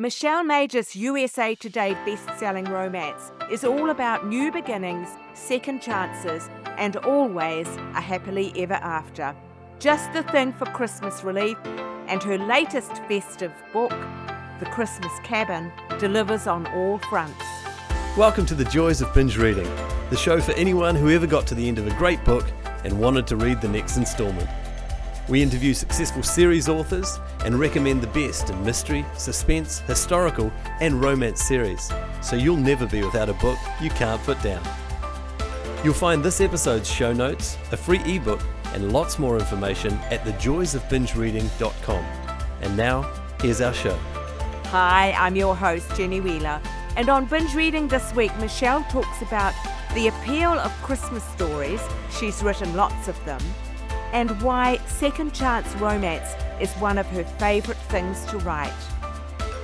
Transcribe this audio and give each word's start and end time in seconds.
Michelle 0.00 0.44
Major's 0.44 0.94
USA 0.94 1.56
Today 1.56 1.94
best-selling 2.06 2.66
romance 2.66 3.32
is 3.50 3.64
all 3.64 3.90
about 3.90 4.28
new 4.28 4.52
beginnings, 4.52 5.08
second 5.34 5.82
chances, 5.82 6.48
and 6.76 6.94
always 6.98 7.66
a 7.96 8.00
happily 8.00 8.52
ever 8.54 8.74
after. 8.74 9.34
Just 9.80 10.12
the 10.12 10.22
thing 10.22 10.52
for 10.52 10.66
Christmas 10.66 11.24
relief, 11.24 11.58
and 12.06 12.22
her 12.22 12.38
latest 12.38 13.02
festive 13.08 13.52
book, 13.72 13.90
The 14.60 14.66
Christmas 14.66 15.10
Cabin, 15.24 15.72
delivers 15.98 16.46
on 16.46 16.68
all 16.68 16.98
fronts. 16.98 17.44
Welcome 18.16 18.46
to 18.46 18.54
the 18.54 18.66
Joys 18.66 19.00
of 19.00 19.12
Binge 19.14 19.36
Reading, 19.36 19.68
the 20.10 20.16
show 20.16 20.40
for 20.40 20.52
anyone 20.52 20.94
who 20.94 21.10
ever 21.10 21.26
got 21.26 21.44
to 21.48 21.56
the 21.56 21.66
end 21.66 21.80
of 21.80 21.88
a 21.88 21.94
great 21.94 22.24
book 22.24 22.46
and 22.84 23.00
wanted 23.00 23.26
to 23.26 23.34
read 23.34 23.60
the 23.60 23.66
next 23.66 23.96
instalment. 23.96 24.48
We 25.28 25.42
interview 25.42 25.74
successful 25.74 26.22
series 26.22 26.70
authors 26.70 27.20
and 27.44 27.60
recommend 27.60 28.00
the 28.00 28.06
best 28.06 28.48
in 28.48 28.64
mystery, 28.64 29.04
suspense, 29.14 29.80
historical, 29.80 30.50
and 30.80 31.02
romance 31.02 31.42
series, 31.42 31.92
so 32.22 32.34
you'll 32.34 32.56
never 32.56 32.86
be 32.86 33.04
without 33.04 33.28
a 33.28 33.34
book 33.34 33.58
you 33.78 33.90
can't 33.90 34.22
put 34.22 34.40
down. 34.40 34.62
You'll 35.84 35.92
find 35.92 36.24
this 36.24 36.40
episode's 36.40 36.90
show 36.90 37.12
notes, 37.12 37.58
a 37.72 37.76
free 37.76 38.00
ebook, 38.06 38.40
and 38.72 38.90
lots 38.90 39.18
more 39.18 39.38
information 39.38 39.92
at 40.10 40.24
thejoysofbingereading.com. 40.24 42.04
And 42.62 42.76
now, 42.76 43.02
here's 43.42 43.60
our 43.60 43.74
show. 43.74 43.98
Hi, 44.68 45.12
I'm 45.12 45.36
your 45.36 45.54
host, 45.54 45.94
Jenny 45.94 46.20
Wheeler, 46.20 46.58
and 46.96 47.10
on 47.10 47.26
Binge 47.26 47.54
Reading 47.54 47.86
this 47.86 48.14
week, 48.14 48.34
Michelle 48.38 48.82
talks 48.84 49.20
about 49.20 49.52
the 49.94 50.08
appeal 50.08 50.52
of 50.52 50.72
Christmas 50.82 51.22
stories, 51.22 51.82
she's 52.18 52.42
written 52.42 52.74
lots 52.74 53.08
of 53.08 53.24
them, 53.26 53.40
and 54.12 54.40
why 54.42 54.78
second 54.86 55.34
chance 55.34 55.74
romance 55.76 56.34
is 56.60 56.72
one 56.74 56.98
of 56.98 57.06
her 57.06 57.24
favourite 57.24 57.80
things 57.82 58.24
to 58.26 58.38
write. 58.38 58.72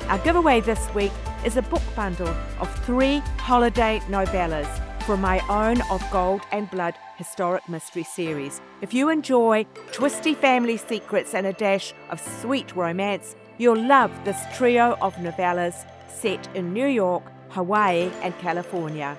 Our 0.09 0.19
giveaway 0.19 0.61
this 0.61 0.93
week 0.95 1.13
is 1.45 1.57
a 1.57 1.63
book 1.63 1.83
bundle 1.97 2.35
of 2.61 2.75
three 2.85 3.19
holiday 3.39 4.01
novellas 4.09 4.69
from 5.05 5.21
my 5.21 5.41
own 5.49 5.81
Of 5.91 6.03
Gold 6.11 6.43
and 6.53 6.71
Blood 6.71 6.95
historic 7.17 7.69
mystery 7.69 8.05
series. 8.05 8.61
If 8.81 8.95
you 8.95 9.11
enjoy 9.11 9.67
twisty 9.93 10.35
family 10.35 10.77
secrets 10.77 11.35
and 11.35 11.47
a 11.47 11.53
dash 11.53 11.95
of 12.11 12.21
sweet 12.21 12.75
romance, 12.75 13.37
you'll 13.59 13.83
love 13.83 14.11
this 14.25 14.39
trio 14.57 14.97
of 15.01 15.15
novellas 15.17 15.87
set 16.09 16.49
in 16.55 16.73
New 16.73 16.87
York, 16.87 17.23
Hawaii, 17.51 18.11
and 18.23 18.37
California. 18.39 19.17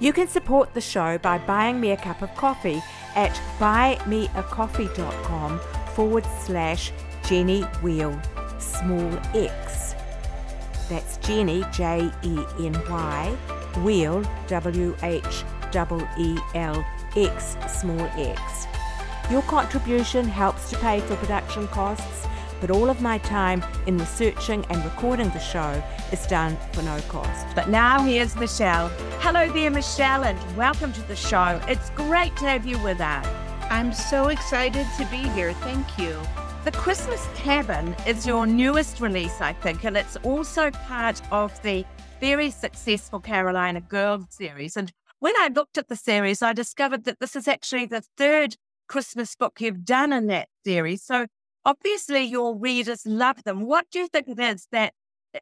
You 0.00 0.12
can 0.12 0.26
support 0.26 0.74
the 0.74 0.80
show 0.80 1.18
by 1.18 1.38
buying 1.38 1.80
me 1.80 1.92
a 1.92 1.96
cup 1.96 2.22
of 2.22 2.34
coffee 2.34 2.82
at 3.14 3.32
buymeacoffee.com 3.58 5.60
forward 5.94 6.26
slash 6.44 6.92
Jenny 7.28 7.62
Wheel, 7.82 8.18
small 8.58 9.12
x. 9.34 9.94
That's 10.88 11.18
Jenny, 11.18 11.62
J 11.72 12.10
E 12.22 12.38
N 12.60 12.80
Y, 12.88 13.36
Wheel, 13.82 14.24
W 14.48 14.96
H 15.02 15.44
E 16.18 16.38
L 16.54 16.84
X, 17.16 17.56
small 17.68 18.00
x. 18.16 18.66
Your 19.30 19.42
contribution 19.42 20.26
helps 20.26 20.70
to 20.70 20.78
pay 20.78 21.00
for 21.00 21.16
production 21.16 21.68
costs, 21.68 22.26
but 22.62 22.70
all 22.70 22.88
of 22.88 23.02
my 23.02 23.18
time 23.18 23.62
in 23.88 23.98
researching 23.98 24.64
and 24.70 24.82
recording 24.84 25.28
the 25.30 25.38
show 25.40 25.82
is 26.12 26.24
done 26.28 26.56
for 26.72 26.82
no 26.82 26.96
cost. 27.08 27.44
But 27.56 27.68
now 27.68 28.04
here's 28.04 28.36
Michelle. 28.36 28.88
Hello 29.18 29.52
there, 29.52 29.70
Michelle, 29.70 30.22
and 30.22 30.56
welcome 30.56 30.92
to 30.92 31.02
the 31.08 31.16
show. 31.16 31.60
It's 31.66 31.90
great 31.90 32.34
to 32.36 32.44
have 32.44 32.64
you 32.64 32.78
with 32.78 33.00
us. 33.00 33.26
I'm 33.68 33.92
so 33.92 34.28
excited 34.28 34.86
to 34.96 35.04
be 35.06 35.28
here. 35.30 35.52
Thank 35.54 35.98
you. 35.98 36.16
The 36.64 36.70
Christmas 36.70 37.26
Cabin 37.34 37.96
is 38.06 38.28
your 38.28 38.46
newest 38.46 39.00
release, 39.00 39.40
I 39.40 39.54
think, 39.54 39.84
and 39.84 39.96
it's 39.96 40.16
also 40.18 40.70
part 40.70 41.20
of 41.32 41.60
the 41.64 41.84
very 42.20 42.52
successful 42.52 43.18
Carolina 43.18 43.80
Girls 43.80 44.26
series. 44.28 44.76
And 44.76 44.92
when 45.18 45.34
I 45.38 45.50
looked 45.52 45.78
at 45.78 45.88
the 45.88 45.96
series, 45.96 46.42
I 46.42 46.52
discovered 46.52 47.02
that 47.06 47.18
this 47.18 47.34
is 47.34 47.48
actually 47.48 47.86
the 47.86 48.04
third 48.16 48.54
Christmas 48.86 49.34
book 49.34 49.60
you've 49.60 49.84
done 49.84 50.12
in 50.12 50.28
that 50.28 50.48
series. 50.64 51.02
So 51.02 51.26
obviously 51.64 52.22
your 52.24 52.56
readers 52.56 53.06
love 53.06 53.44
them. 53.44 53.62
What 53.62 53.86
do 53.90 54.00
you 54.00 54.08
think 54.08 54.28
it 54.28 54.38
is 54.38 54.68
that 54.72 54.94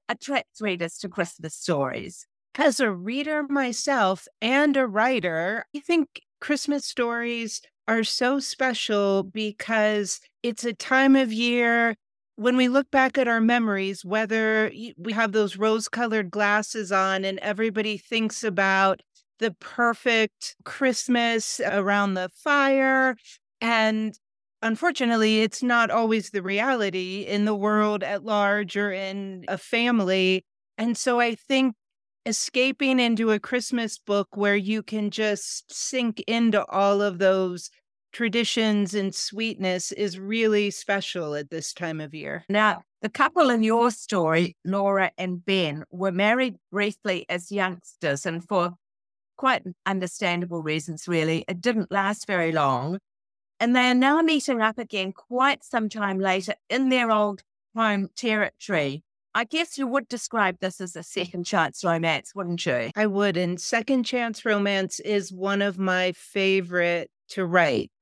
attracts 0.09 0.61
readers 0.61 0.99
to 0.99 1.09
Christmas 1.09 1.55
stories? 1.55 2.27
As 2.57 2.81
a 2.81 2.91
reader 2.91 3.45
myself 3.49 4.27
and 4.43 4.77
a 4.77 4.87
writer, 4.87 5.65
I 5.75 5.81
think 5.81 6.23
Christmas 6.41 6.85
stories 6.85 7.63
are 7.87 8.05
so 8.05 8.39
special 8.39 9.23
because 9.23 10.21
it's 10.43 10.65
a 10.65 10.73
time 10.73 11.17
of 11.17 11.33
year 11.33 11.95
when 12.37 12.57
we 12.57 12.69
look 12.69 12.91
back 12.91 13.19
at 13.19 13.29
our 13.29 13.41
memories, 13.41 14.05
whether 14.05 14.73
we 14.97 15.13
have 15.13 15.33
those 15.33 15.57
rose 15.57 15.89
colored 15.89 16.31
glasses 16.31 16.91
on 16.91 17.25
and 17.25 17.39
everybody 17.41 17.99
thinks 17.99 18.43
about 18.43 19.01
the 19.41 19.51
perfect 19.61 20.57
Christmas 20.65 21.61
around 21.65 22.15
the 22.15 22.31
fire. 22.35 23.17
And 23.61 24.15
unfortunately, 24.63 25.43
it's 25.43 25.63
not 25.63 25.91
always 25.91 26.31
the 26.31 26.43
reality 26.43 27.23
in 27.23 27.45
the 27.45 27.55
world 27.55 28.03
at 28.03 28.25
large 28.25 28.77
or 28.77 28.93
in 28.93 29.45
a 29.49 29.59
family. 29.59 30.45
And 30.79 30.97
so 30.97 31.21
I 31.21 31.35
think 31.35 31.75
escaping 32.27 33.01
into 33.01 33.33
a 33.33 33.41
Christmas 33.41 33.99
book 33.99 34.29
where 34.35 34.57
you 34.57 34.83
can 34.83 35.11
just 35.11 35.73
sink 35.73 36.21
into 36.27 36.65
all 36.67 37.03
of 37.03 37.19
those 37.19 37.71
traditions 38.13 38.95
and 38.95 39.15
sweetness 39.15 39.93
is 39.93 40.19
really 40.19 40.71
special 40.71 41.35
at 41.35 41.51
this 41.51 41.73
time 41.73 42.01
of 42.01 42.15
year. 42.15 42.45
Now, 42.49 42.83
the 43.03 43.09
couple 43.09 43.51
in 43.51 43.63
your 43.63 43.91
story, 43.91 44.57
Laura 44.65 45.11
and 45.17 45.45
Ben, 45.45 45.85
were 45.91 46.13
married 46.13 46.57
briefly 46.71 47.25
as 47.29 47.51
youngsters 47.51 48.27
and 48.27 48.47
for 48.47 48.73
quite 49.37 49.63
understandable 49.87 50.63
reasons, 50.63 51.09
really. 51.09 51.45
It 51.49 51.61
didn't 51.63 51.91
last 51.91 52.27
very 52.27 52.53
long. 52.53 52.99
And 53.61 53.77
they 53.77 53.91
are 53.91 53.95
now 53.95 54.23
meeting 54.23 54.63
up 54.63 54.79
again 54.79 55.13
quite 55.13 55.63
some 55.63 55.91
time 55.91 56.19
later 56.19 56.55
in 56.71 56.89
their 56.89 57.11
old 57.11 57.43
home 57.77 58.09
territory. 58.17 59.05
I 59.35 59.45
guess 59.45 59.79
you 59.79 59.87
would 59.87 60.09
describe 60.09 60.59
this 60.61 60.81
as 60.81 60.97
a 60.97 61.03
second 61.03 61.45
chance 61.45 61.85
romance, 61.85 62.35
wouldn't 62.35 62.65
you? 62.67 62.91
I 62.97 63.07
would. 63.07 63.37
And 63.37 63.61
second 63.61 64.05
chance 64.05 64.45
romance 64.45 64.99
is 64.99 65.31
one 65.31 65.63
of 65.63 65.79
my 65.79 66.13
favorite 66.13 67.11
to 67.29 67.45
write. 67.45 67.93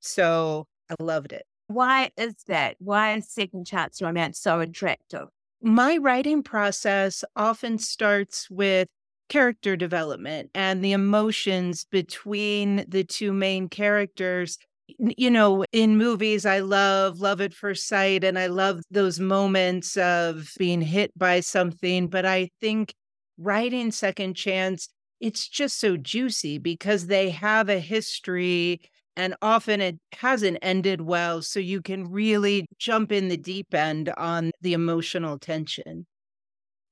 So 0.00 0.66
I 0.90 1.02
loved 1.02 1.32
it. 1.32 1.44
Why 1.68 2.10
is 2.16 2.34
that? 2.46 2.76
Why 2.78 3.14
is 3.14 3.28
second 3.28 3.66
chance 3.66 4.00
romance 4.00 4.38
so 4.38 4.60
attractive? 4.60 5.28
My 5.60 5.96
writing 5.96 6.42
process 6.42 7.24
often 7.34 7.78
starts 7.78 8.48
with 8.50 8.86
character 9.28 9.74
development 9.74 10.50
and 10.54 10.84
the 10.84 10.92
emotions 10.92 11.86
between 11.90 12.84
the 12.86 13.02
two 13.02 13.32
main 13.32 13.68
characters. 13.68 14.58
You 14.88 15.30
know, 15.30 15.64
in 15.72 15.98
movies, 15.98 16.46
I 16.46 16.60
love 16.60 17.18
love 17.20 17.40
at 17.40 17.52
first 17.52 17.88
sight 17.88 18.22
and 18.22 18.38
I 18.38 18.46
love 18.46 18.82
those 18.90 19.18
moments 19.18 19.96
of 19.96 20.52
being 20.58 20.80
hit 20.80 21.10
by 21.18 21.40
something. 21.40 22.06
But 22.06 22.24
I 22.24 22.50
think 22.60 22.94
writing 23.36 23.90
Second 23.90 24.34
Chance, 24.34 24.88
it's 25.20 25.48
just 25.48 25.80
so 25.80 25.96
juicy 25.96 26.58
because 26.58 27.08
they 27.08 27.30
have 27.30 27.68
a 27.68 27.80
history 27.80 28.80
and 29.16 29.34
often 29.42 29.80
it 29.80 29.98
hasn't 30.12 30.58
ended 30.62 31.00
well. 31.00 31.42
So 31.42 31.58
you 31.58 31.82
can 31.82 32.10
really 32.10 32.66
jump 32.78 33.10
in 33.10 33.28
the 33.28 33.36
deep 33.36 33.74
end 33.74 34.10
on 34.16 34.52
the 34.60 34.72
emotional 34.72 35.38
tension. 35.38 36.06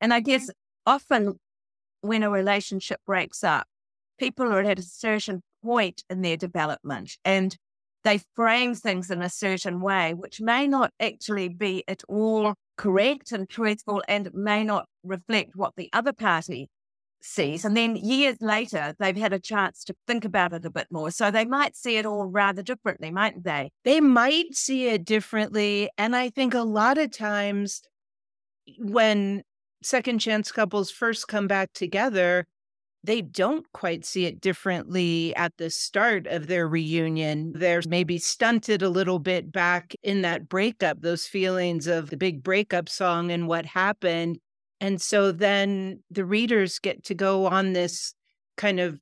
And 0.01 0.13
I 0.13 0.21
guess 0.21 0.51
often 0.85 1.39
when 2.01 2.25
a 2.25 2.31
relationship 2.31 3.01
breaks 3.07 3.45
up, 3.45 3.67
people 4.19 4.47
are 4.53 4.61
at 4.63 4.79
a 4.81 4.83
certain 4.83 5.43
point 5.63 6.03
in 6.11 6.23
their 6.23 6.37
development 6.37 7.17
and 7.25 7.57
they 8.05 8.21
frame 8.35 8.75
things 8.75 9.11
in 9.11 9.23
a 9.23 9.31
certain 9.31 9.81
way, 9.81 10.15
which 10.15 10.41
may 10.41 10.67
not 10.67 10.93
actually 11.01 11.49
be 11.49 11.85
at 11.89 12.03
all 12.09 12.55
correct 12.77 13.33
and 13.33 13.49
truthful 13.49 14.03
and 14.09 14.33
may 14.35 14.63
not 14.63 14.87
reflect 15.03 15.57
what 15.57 15.73
the 15.77 15.89
other 15.93 16.13
party 16.13 16.69
sees. 17.23 17.65
And 17.65 17.77
then 17.77 17.97
years 17.97 18.37
later, 18.41 18.95
they've 18.99 19.17
had 19.17 19.33
a 19.33 19.41
chance 19.41 19.83
to 19.85 19.95
think 20.07 20.25
about 20.25 20.53
it 20.53 20.65
a 20.65 20.71
bit 20.71 20.89
more. 20.91 21.11
So 21.11 21.31
they 21.31 21.47
might 21.47 21.75
see 21.75 21.97
it 21.97 22.05
all 22.05 22.27
rather 22.27 22.63
differently, 22.63 23.11
mightn't 23.11 23.45
they? 23.45 23.71
They 23.85 24.01
might 24.01 24.55
see 24.55 24.89
it 24.89 25.05
differently. 25.05 25.89
And 25.97 26.15
I 26.15 26.29
think 26.29 26.55
a 26.55 26.63
lot 26.63 26.99
of 26.99 27.11
times 27.11 27.81
when 28.79 29.43
second 29.83 30.19
chance 30.19 30.53
couples 30.53 30.91
first 30.91 31.29
come 31.29 31.47
back 31.47 31.73
together, 31.73 32.45
they 33.05 33.21
don't 33.21 33.71
quite 33.73 34.05
see 34.05 34.25
it 34.25 34.41
differently 34.41 35.37
at 35.37 35.53
the 35.59 35.69
start 35.69 36.27
of 36.27 36.47
their 36.47 36.67
reunion. 36.67 37.53
They're 37.55 37.83
maybe 37.87 38.19
stunted 38.19 38.83
a 38.83 38.89
little 38.89 39.19
bit 39.19 39.53
back 39.53 39.95
in 40.03 40.23
that 40.23 40.49
breakup, 40.49 41.03
those 41.03 41.27
feelings 41.27 41.87
of 41.87 42.11
the 42.11 42.17
big 42.17 42.43
breakup 42.43 42.89
song 42.89 43.31
and 43.31 43.47
what 43.47 43.67
happened. 43.67 44.39
And 44.81 45.01
so 45.01 45.33
then 45.33 46.03
the 46.11 46.25
readers 46.25 46.79
get 46.79 47.05
to 47.05 47.15
go 47.15 47.47
on 47.47 47.75
this 47.75 48.15
kind 48.57 48.81
of 48.81 48.99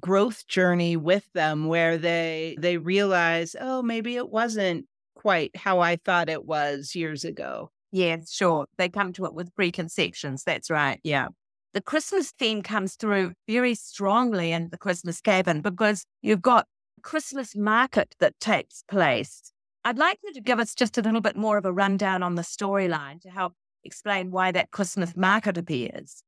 growth 0.00 0.46
journey 0.46 0.96
with 0.96 1.26
them 1.32 1.66
where 1.66 1.98
they 1.98 2.56
they 2.58 2.76
realize, 2.76 3.56
oh, 3.60 3.82
maybe 3.82 4.16
it 4.16 4.28
wasn't 4.28 4.86
quite 5.14 5.56
how 5.56 5.80
I 5.80 5.96
thought 5.96 6.28
it 6.28 6.44
was 6.44 6.94
years 6.94 7.24
ago. 7.24 7.70
Yeah, 7.90 8.18
sure. 8.28 8.66
They 8.78 8.88
come 8.88 9.12
to 9.14 9.26
it 9.26 9.34
with 9.34 9.54
preconceptions. 9.54 10.44
That's 10.44 10.70
right. 10.70 11.00
Yeah. 11.04 11.28
The 11.74 11.80
Christmas 11.80 12.32
theme 12.32 12.62
comes 12.62 12.96
through 12.96 13.32
very 13.48 13.74
strongly 13.74 14.52
in 14.52 14.68
the 14.70 14.76
Christmas 14.76 15.20
cabin 15.20 15.62
because 15.62 16.04
you've 16.20 16.42
got 16.42 16.66
Christmas 17.02 17.56
market 17.56 18.14
that 18.20 18.38
takes 18.40 18.84
place. 18.88 19.52
I'd 19.84 19.98
like 19.98 20.18
you 20.22 20.32
to 20.34 20.40
give 20.40 20.60
us 20.60 20.74
just 20.74 20.98
a 20.98 21.02
little 21.02 21.22
bit 21.22 21.36
more 21.36 21.56
of 21.56 21.64
a 21.64 21.72
rundown 21.72 22.22
on 22.22 22.34
the 22.34 22.42
storyline 22.42 23.20
to 23.22 23.30
help 23.30 23.54
explain 23.84 24.30
why 24.30 24.52
that 24.52 24.70
Christmas 24.70 25.16
market 25.16 25.56
appears. 25.56 26.22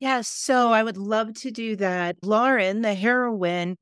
Yes, 0.00 0.28
so 0.28 0.72
I 0.72 0.82
would 0.82 0.96
love 0.96 1.34
to 1.40 1.50
do 1.50 1.76
that. 1.76 2.16
Lauren, 2.22 2.82
the 2.82 2.94
heroine, 2.94 3.76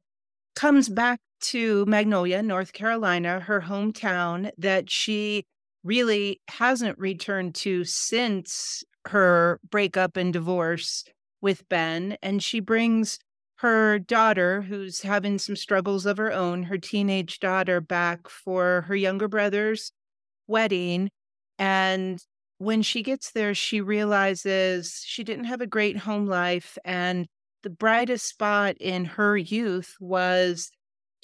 comes 0.55 0.89
back 0.89 1.21
to 1.41 1.85
Magnolia, 1.87 2.43
North 2.43 2.73
Carolina, 2.73 3.41
her 3.41 3.63
hometown 3.63 4.51
that 4.59 4.91
she 4.91 5.45
really 5.85 6.41
hasn't 6.49 6.99
returned 6.99 7.55
to 7.57 7.85
since 7.85 8.85
her 9.09 9.61
breakup 9.71 10.17
and 10.17 10.33
divorce 10.33 11.05
with 11.41 11.69
Ben. 11.69 12.17
And 12.23 12.43
she 12.43 12.61
brings 12.61 13.19
her 13.57 13.99
daughter, 13.99 14.63
who's 14.63 15.03
having 15.03 15.39
some 15.39 15.57
struggles 15.57 16.05
of 16.05 16.17
her 16.17 16.33
own, 16.33 16.65
her 16.65 16.79
teenage 16.79 17.39
daughter, 17.39 17.81
back 17.81 18.29
for 18.29 18.83
her 18.89 18.97
younger 18.97 19.29
brother's 19.29 19.93
wedding. 20.49 21.11
And 21.59 22.19
when 22.59 22.83
she 22.83 23.03
gets 23.03 23.31
there, 23.33 23.55
she 23.55 23.81
realizes 23.81 25.03
she 25.05 25.23
didn't 25.23 25.45
have 25.45 25.61
a 25.61 25.67
great 25.67 25.97
home 25.99 26.27
life. 26.27 26.77
And 26.85 27.27
the 27.63 27.71
brightest 27.71 28.29
spot 28.29 28.77
in 28.81 29.05
her 29.05 29.37
youth 29.37 29.97
was 30.01 30.71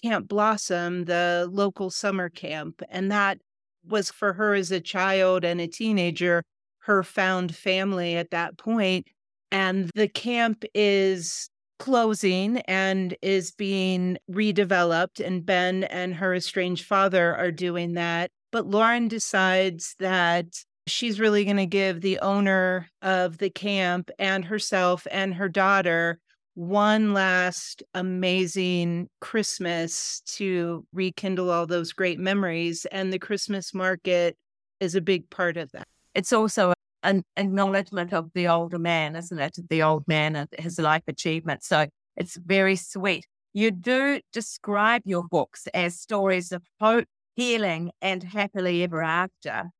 Camp 0.03 0.29
Blossom, 0.29 1.07
the 1.07 1.49
local 1.51 1.91
summer 1.91 2.29
camp. 2.29 2.83
And 2.89 3.11
that 3.11 3.39
was 3.85 4.11
for 4.11 4.35
her 4.35 4.55
as 4.55 4.71
a 4.71 4.81
child 4.81 5.45
and 5.45 5.61
a 5.61 5.67
teenager, 5.67 6.45
her 6.89 7.03
found 7.03 7.55
family 7.55 8.17
at 8.17 8.31
that 8.31 8.57
point. 8.57 9.07
And 9.53 9.91
the 9.95 10.09
camp 10.09 10.65
is 10.75 11.49
closing 11.79 12.59
and 12.63 13.15
is 13.23 13.53
being 13.53 14.19
redeveloped, 14.31 15.25
and 15.25 15.47
Ben 15.47 15.85
and 15.85 16.15
her 16.15 16.35
estranged 16.35 16.85
father 16.85 17.37
are 17.37 17.53
doing 17.53 17.93
that. 17.93 18.31
But 18.51 18.67
Lauren 18.67 19.07
decides 19.07 19.95
that 20.01 20.47
she's 20.87 21.21
really 21.21 21.45
going 21.45 21.59
to 21.59 21.67
give 21.67 22.01
the 22.01 22.19
owner 22.21 22.89
of 23.03 23.39
the 23.39 23.51
camp 23.51 24.11
and 24.19 24.47
herself 24.47 25.07
and 25.11 25.35
her 25.35 25.49
daughter 25.49 26.19
one 26.55 27.13
last 27.13 27.83
amazing 27.95 29.09
Christmas 29.21 30.23
to 30.27 30.85
rekindle 30.93 31.51
all 31.51 31.67
those 31.67 31.93
great 31.93 32.19
memories. 32.19 32.87
And 32.91 33.13
the 33.13 33.19
Christmas 33.19 33.73
market 33.73 34.37
is 34.81 34.95
a 34.95 35.01
big 35.01 35.29
part 35.31 35.57
of 35.59 35.71
that. 35.73 35.87
It's 36.19 36.33
also 36.33 36.73
an 37.05 37.23
acknowledgement 37.37 38.13
of 38.13 38.33
the 38.35 38.49
older 38.49 38.81
man, 38.81 39.15
isn't 39.15 39.39
it? 39.39 39.57
The 39.71 39.85
old 39.85 40.03
man 40.09 40.35
and 40.35 40.49
his 40.59 40.77
life 40.81 41.05
achievements. 41.07 41.69
So 41.69 41.87
it's 42.17 42.35
very 42.35 42.75
sweet. 42.75 43.25
You 43.55 43.71
do 43.71 44.21
describe 44.33 45.03
your 45.05 45.23
books 45.23 45.69
as 45.73 46.01
stories 46.01 46.51
of 46.51 46.65
hope, 46.81 47.07
healing, 47.37 47.93
and 48.03 48.25
happily 48.25 48.83
ever 48.83 49.01
after. 49.01 49.71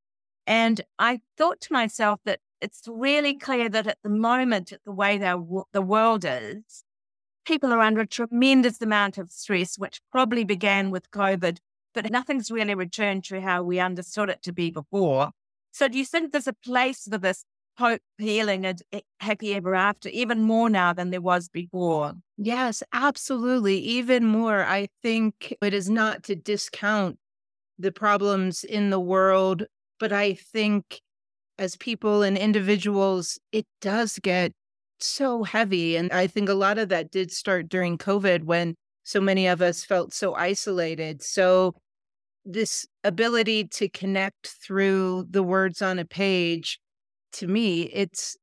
And 0.47 0.79
I 0.97 1.19
thought 1.37 1.59
to 1.59 1.73
myself 1.73 2.21
that 2.23 2.39
it's 2.61 2.83
really 2.87 3.33
clear 3.33 3.67
that 3.67 3.87
at 3.87 3.97
the 4.01 4.09
moment, 4.09 4.71
the 4.85 4.93
way 4.93 5.17
the 5.17 5.81
world 5.81 6.23
is, 6.25 6.85
people 7.45 7.73
are 7.73 7.81
under 7.81 7.99
a 7.99 8.07
tremendous 8.07 8.81
amount 8.81 9.17
of 9.17 9.29
stress, 9.29 9.77
which 9.77 9.99
probably 10.09 10.45
began 10.45 10.89
with 10.89 11.11
COVID, 11.11 11.57
but 11.93 12.09
nothing's 12.09 12.49
really 12.49 12.75
returned 12.75 13.25
to 13.25 13.41
how 13.41 13.61
we 13.61 13.77
understood 13.81 14.29
it 14.29 14.41
to 14.43 14.53
be 14.53 14.71
before. 14.71 15.31
So, 15.71 15.87
do 15.87 15.97
you 15.97 16.05
think 16.05 16.31
there's 16.31 16.47
a 16.47 16.53
place 16.53 17.07
for 17.09 17.17
this 17.17 17.43
hope, 17.77 18.01
healing, 18.17 18.65
and 18.65 18.81
eh, 18.91 19.01
happy 19.19 19.53
ever 19.53 19.75
after, 19.75 20.09
even 20.09 20.41
more 20.41 20.69
now 20.69 20.93
than 20.93 21.11
there 21.11 21.21
was 21.21 21.47
before? 21.47 22.13
Yes, 22.37 22.83
absolutely. 22.93 23.77
Even 23.77 24.25
more. 24.25 24.63
I 24.65 24.87
think 25.01 25.53
it 25.61 25.73
is 25.73 25.89
not 25.89 26.23
to 26.23 26.35
discount 26.35 27.17
the 27.77 27.91
problems 27.91 28.63
in 28.63 28.89
the 28.89 28.99
world, 28.99 29.63
but 29.99 30.11
I 30.11 30.33
think 30.33 31.01
as 31.57 31.75
people 31.75 32.23
and 32.23 32.37
individuals, 32.37 33.39
it 33.51 33.65
does 33.81 34.19
get 34.19 34.53
so 34.99 35.43
heavy. 35.43 35.95
And 35.95 36.11
I 36.11 36.27
think 36.27 36.49
a 36.49 36.53
lot 36.53 36.77
of 36.77 36.89
that 36.89 37.11
did 37.11 37.31
start 37.31 37.69
during 37.69 37.97
COVID 37.97 38.43
when 38.43 38.75
so 39.03 39.21
many 39.21 39.47
of 39.47 39.61
us 39.61 39.83
felt 39.83 40.13
so 40.13 40.35
isolated. 40.35 41.21
So, 41.23 41.75
this 42.51 42.87
ability 43.03 43.65
to 43.65 43.87
connect 43.89 44.47
through 44.47 45.27
the 45.29 45.43
words 45.43 45.81
on 45.81 45.99
a 45.99 46.05
page, 46.05 46.79
to 47.33 47.47
me, 47.47 47.83
it's 47.83 48.35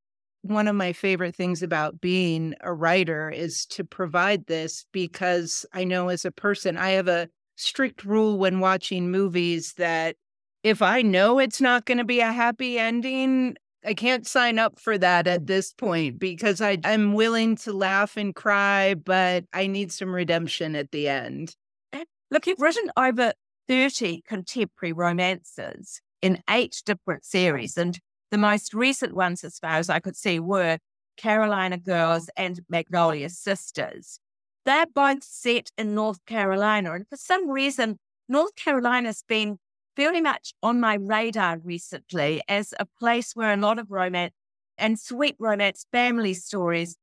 one 0.42 0.68
of 0.68 0.76
my 0.76 0.92
favorite 0.92 1.34
things 1.34 1.62
about 1.62 2.00
being 2.00 2.54
a 2.60 2.72
writer 2.72 3.28
is 3.30 3.66
to 3.66 3.84
provide 3.84 4.46
this 4.46 4.86
because 4.92 5.66
I 5.72 5.84
know 5.84 6.08
as 6.08 6.24
a 6.24 6.30
person, 6.30 6.76
I 6.76 6.90
have 6.90 7.08
a 7.08 7.28
strict 7.56 8.04
rule 8.04 8.38
when 8.38 8.60
watching 8.60 9.10
movies 9.10 9.74
that 9.74 10.16
if 10.62 10.82
I 10.82 11.02
know 11.02 11.38
it's 11.38 11.60
not 11.60 11.84
going 11.84 11.98
to 11.98 12.04
be 12.04 12.20
a 12.20 12.32
happy 12.32 12.78
ending, 12.78 13.56
I 13.84 13.94
can't 13.94 14.26
sign 14.26 14.58
up 14.58 14.78
for 14.78 14.98
that 14.98 15.26
at 15.26 15.46
this 15.46 15.72
point 15.72 16.18
because 16.18 16.60
I, 16.60 16.78
I'm 16.84 17.14
willing 17.14 17.56
to 17.58 17.72
laugh 17.72 18.16
and 18.16 18.34
cry, 18.34 18.94
but 18.94 19.44
I 19.52 19.66
need 19.66 19.92
some 19.92 20.14
redemption 20.14 20.74
at 20.76 20.90
the 20.90 21.08
end. 21.08 21.54
Eh, 21.92 22.04
look, 22.30 22.46
you've 22.46 22.60
written 22.60 22.90
over 22.96 23.32
30 23.68 24.22
contemporary 24.26 24.92
romances 24.92 26.00
in 26.22 26.42
eight 26.48 26.82
different 26.84 27.24
series. 27.24 27.76
And 27.76 27.98
the 28.30 28.38
most 28.38 28.74
recent 28.74 29.14
ones, 29.14 29.44
as 29.44 29.58
far 29.58 29.76
as 29.76 29.88
I 29.88 30.00
could 30.00 30.16
see, 30.16 30.40
were 30.40 30.78
Carolina 31.16 31.78
Girls 31.78 32.28
and 32.36 32.60
Magnolia 32.68 33.28
Sisters. 33.28 34.20
They're 34.64 34.86
both 34.86 35.22
set 35.22 35.70
in 35.78 35.94
North 35.94 36.24
Carolina. 36.26 36.92
And 36.92 37.08
for 37.08 37.16
some 37.16 37.48
reason, 37.48 37.98
North 38.28 38.56
Carolina's 38.56 39.22
been 39.26 39.58
very 39.96 40.20
much 40.20 40.52
on 40.62 40.80
my 40.80 40.94
radar 40.94 41.58
recently 41.58 42.42
as 42.48 42.74
a 42.78 42.86
place 42.98 43.34
where 43.34 43.52
a 43.52 43.56
lot 43.56 43.78
of 43.78 43.90
romance 43.90 44.34
and 44.76 44.98
sweet 44.98 45.36
romance 45.38 45.86
family 45.90 46.34
stories 46.34 46.96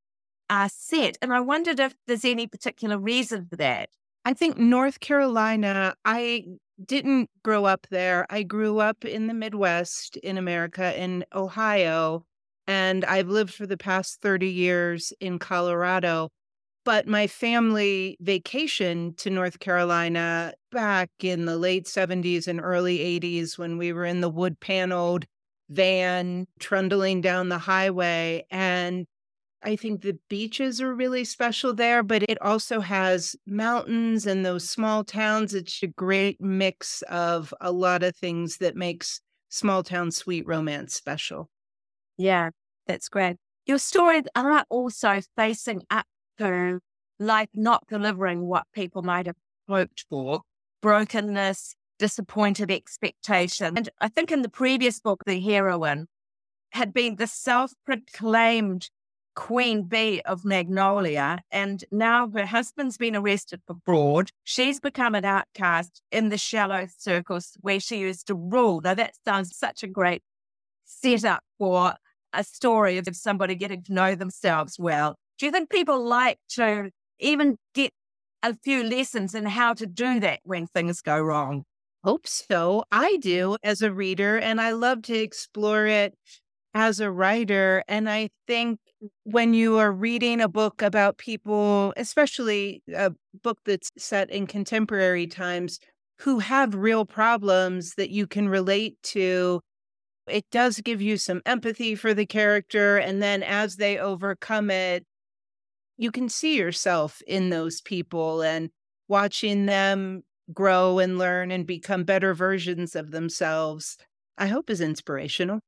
are 0.50 0.70
set. 0.70 1.18
And 1.22 1.34
I 1.34 1.40
wondered 1.40 1.80
if 1.80 1.96
there's 2.06 2.26
any 2.26 2.46
particular 2.46 3.00
reason 3.00 3.48
for 3.50 3.56
that. 3.56 3.90
I 4.26 4.34
think 4.34 4.58
North 4.58 5.00
Carolina, 5.00 5.96
I 6.06 6.46
didn't 6.84 7.30
grow 7.44 7.66
up 7.66 7.88
there. 7.90 8.26
I 8.30 8.44
grew 8.44 8.80
up 8.80 9.06
in 9.06 9.28
the 9.28 9.34
Midwest 9.34 10.18
in 10.18 10.38
America, 10.38 11.00
in 11.00 11.26
Ohio, 11.34 12.26
and 12.68 13.04
I've 13.06 13.28
lived 13.28 13.54
for 13.54 13.66
the 13.68 13.78
past 13.78 14.22
30 14.22 14.48
years 14.50 15.12
in 15.20 15.40
Colorado. 15.40 16.30
But 16.86 17.08
my 17.08 17.28
family 17.28 18.18
vacation 18.22 19.16
to 19.18 19.30
North 19.32 19.60
Carolina 19.60 20.54
back 20.72 21.10
in 21.22 21.46
the 21.46 21.58
late 21.58 21.88
70s 21.88 22.48
and 22.48 22.62
early 22.62 23.02
80s 23.02 23.58
when 23.58 23.78
we 23.78 23.94
were 23.94 24.06
in 24.06 24.22
the 24.22 24.30
wood 24.30 24.60
paneled 24.62 25.26
van 25.70 26.46
trundling 26.60 27.22
down 27.22 27.50
the 27.50 27.58
highway. 27.58 28.46
And 28.52 29.08
I 29.64 29.76
think 29.76 30.02
the 30.02 30.20
beaches 30.30 30.82
are 30.82 30.94
really 30.94 31.24
special 31.24 31.74
there, 31.74 32.04
but 32.04 32.24
it 32.24 32.42
also 32.42 32.82
has 32.82 33.36
mountains 33.46 34.26
and 34.26 34.46
those 34.46 34.70
small 34.70 35.04
towns. 35.04 35.54
It's 35.54 35.82
a 35.82 35.88
great 35.88 36.42
mix 36.42 37.02
of 37.04 37.54
a 37.62 37.72
lot 37.72 38.04
of 38.04 38.16
things 38.16 38.58
that 38.58 38.76
makes 38.76 39.22
small 39.50 39.84
town 39.84 40.12
sweet 40.12 40.46
romance 40.46 40.94
special. 40.94 41.50
Yeah, 42.18 42.50
that's 42.88 43.10
great. 43.10 43.38
Your 43.66 43.78
stories 43.78 44.24
are 44.36 44.66
also 44.70 45.22
facing 45.38 45.84
up 45.90 46.06
to 46.38 46.80
life 47.20 47.50
not 47.54 47.86
delivering 47.88 48.42
what 48.42 48.66
people 48.74 49.02
might 49.02 49.28
have 49.28 49.38
hoped 49.70 50.06
for, 50.10 50.42
brokenness, 50.82 51.76
disappointed 52.00 52.70
expectation. 52.70 53.78
And 53.78 53.90
I 54.02 54.10
think 54.10 54.32
in 54.32 54.42
the 54.42 54.50
previous 54.50 55.00
book, 55.00 55.24
the 55.26 55.40
heroine 55.40 56.08
had 56.72 56.94
been 56.94 57.16
the 57.16 57.28
self 57.28 57.74
proclaimed 57.86 58.90
queen 59.36 59.84
bee 59.84 60.22
of 60.22 60.46
Magnolia. 60.46 61.40
And 61.52 61.84
now 61.92 62.30
her 62.30 62.46
husband's 62.46 62.98
been 62.98 63.16
arrested 63.16 63.62
for 63.66 63.76
fraud. 63.86 64.32
She's 64.44 64.80
become 64.80 65.16
an 65.16 65.26
outcast 65.26 66.02
in 66.12 66.30
the 66.30 66.38
shallow 66.38 66.88
circles 66.98 67.58
where 67.62 67.80
she 67.80 68.00
used 68.00 68.28
to 68.28 68.36
rule. 68.36 68.82
Now, 68.82 68.94
that 68.94 69.16
sounds 69.26 69.56
such 69.56 69.84
a 69.84 69.88
great 69.88 70.22
setup 70.86 71.44
for 71.58 71.96
a 72.34 72.44
story 72.44 72.98
of 72.98 73.08
somebody 73.16 73.56
getting 73.56 73.84
to 73.84 73.94
know 73.94 74.16
themselves 74.16 74.78
well. 74.80 75.16
Do 75.38 75.46
you 75.46 75.52
think 75.52 75.70
people 75.70 76.04
like 76.04 76.40
to 76.52 76.90
even 77.20 77.58
get 77.74 77.92
a 78.42 78.56
few 78.56 78.84
lessons 78.84 79.34
in 79.36 79.46
how 79.46 79.74
to 79.74 79.86
do 79.86 80.20
that 80.20 80.40
when 80.44 80.68
things 80.68 81.02
go 81.02 81.20
wrong? 81.20 81.64
Hope 82.04 82.28
so. 82.28 82.84
I 82.92 83.18
do 83.18 83.56
as 83.64 83.82
a 83.82 83.94
reader, 83.94 84.38
and 84.38 84.60
I 84.60 84.72
love 84.72 85.04
to 85.04 85.16
explore 85.16 85.86
it 85.86 86.16
as 86.74 87.00
a 87.00 87.12
writer. 87.12 87.84
And 87.88 88.10
I 88.10 88.30
think 88.48 88.80
when 89.24 89.54
you 89.54 89.78
are 89.78 89.92
reading 89.92 90.42
a 90.42 90.48
book 90.48 90.82
about 90.82 91.18
people, 91.18 91.94
especially 91.98 92.82
a 92.94 93.12
book 93.44 93.60
that's 93.66 93.92
set 93.98 94.30
in 94.30 94.48
contemporary 94.48 95.28
times, 95.28 95.80
who 96.20 96.40
have 96.40 96.76
real 96.76 97.06
problems 97.06 97.96
that 97.96 98.10
you 98.10 98.28
can 98.28 98.48
relate 98.48 98.98
to, 99.04 99.62
it 100.28 100.46
does 100.52 100.80
give 100.80 101.02
you 101.02 101.18
some 101.18 101.42
empathy 101.46 101.96
for 101.96 102.14
the 102.14 102.26
character. 102.26 102.98
And 102.98 103.22
then 103.22 103.44
as 103.44 103.76
they 103.76 103.98
overcome 103.98 104.70
it, 104.72 105.06
you 105.98 106.12
can 106.12 106.30
see 106.30 106.58
yourself 106.58 107.22
in 107.28 107.50
those 107.50 107.82
people 107.82 108.42
and 108.42 108.70
watching 109.08 109.66
them 109.66 110.24
grow 110.54 111.00
and 111.00 111.18
learn 111.18 111.52
and 111.52 111.66
become 111.66 112.04
better 112.04 112.34
versions 112.34 112.96
of 112.96 113.12
themselves, 113.12 113.98
I 114.38 114.48
hope 114.48 114.70
is 114.70 114.82
inspirational. 114.82 115.60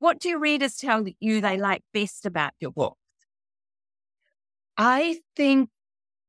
What 0.00 0.18
do 0.18 0.36
readers 0.36 0.76
tell 0.78 1.04
you 1.20 1.40
they 1.40 1.56
like 1.56 1.84
best 1.92 2.26
about 2.26 2.54
your 2.58 2.72
book? 2.72 2.98
I 4.76 5.20
think, 5.36 5.70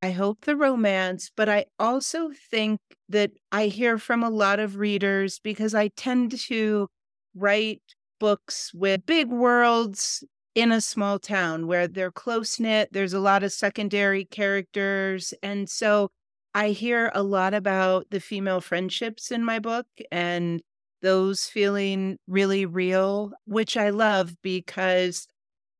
I 0.01 0.11
hope 0.11 0.45
the 0.45 0.57
romance, 0.57 1.31
but 1.35 1.49
I 1.49 1.65
also 1.79 2.31
think 2.51 2.79
that 3.09 3.31
I 3.51 3.67
hear 3.67 3.97
from 3.97 4.23
a 4.23 4.29
lot 4.29 4.59
of 4.59 4.77
readers 4.77 5.39
because 5.39 5.75
I 5.75 5.89
tend 5.89 6.39
to 6.41 6.89
write 7.35 7.81
books 8.19 8.73
with 8.73 9.05
big 9.05 9.29
worlds 9.29 10.23
in 10.55 10.71
a 10.71 10.81
small 10.81 11.19
town 11.19 11.67
where 11.67 11.87
they're 11.87 12.11
close 12.11 12.59
knit. 12.59 12.89
There's 12.93 13.13
a 13.13 13.19
lot 13.19 13.43
of 13.43 13.53
secondary 13.53 14.25
characters. 14.25 15.33
And 15.43 15.69
so 15.69 16.11
I 16.53 16.71
hear 16.71 17.11
a 17.15 17.23
lot 17.23 17.53
about 17.53 18.07
the 18.11 18.19
female 18.19 18.61
friendships 18.61 19.31
in 19.31 19.45
my 19.45 19.59
book 19.59 19.87
and 20.11 20.61
those 21.01 21.45
feeling 21.47 22.17
really 22.27 22.65
real, 22.65 23.31
which 23.45 23.77
I 23.77 23.89
love 23.89 24.35
because 24.41 25.27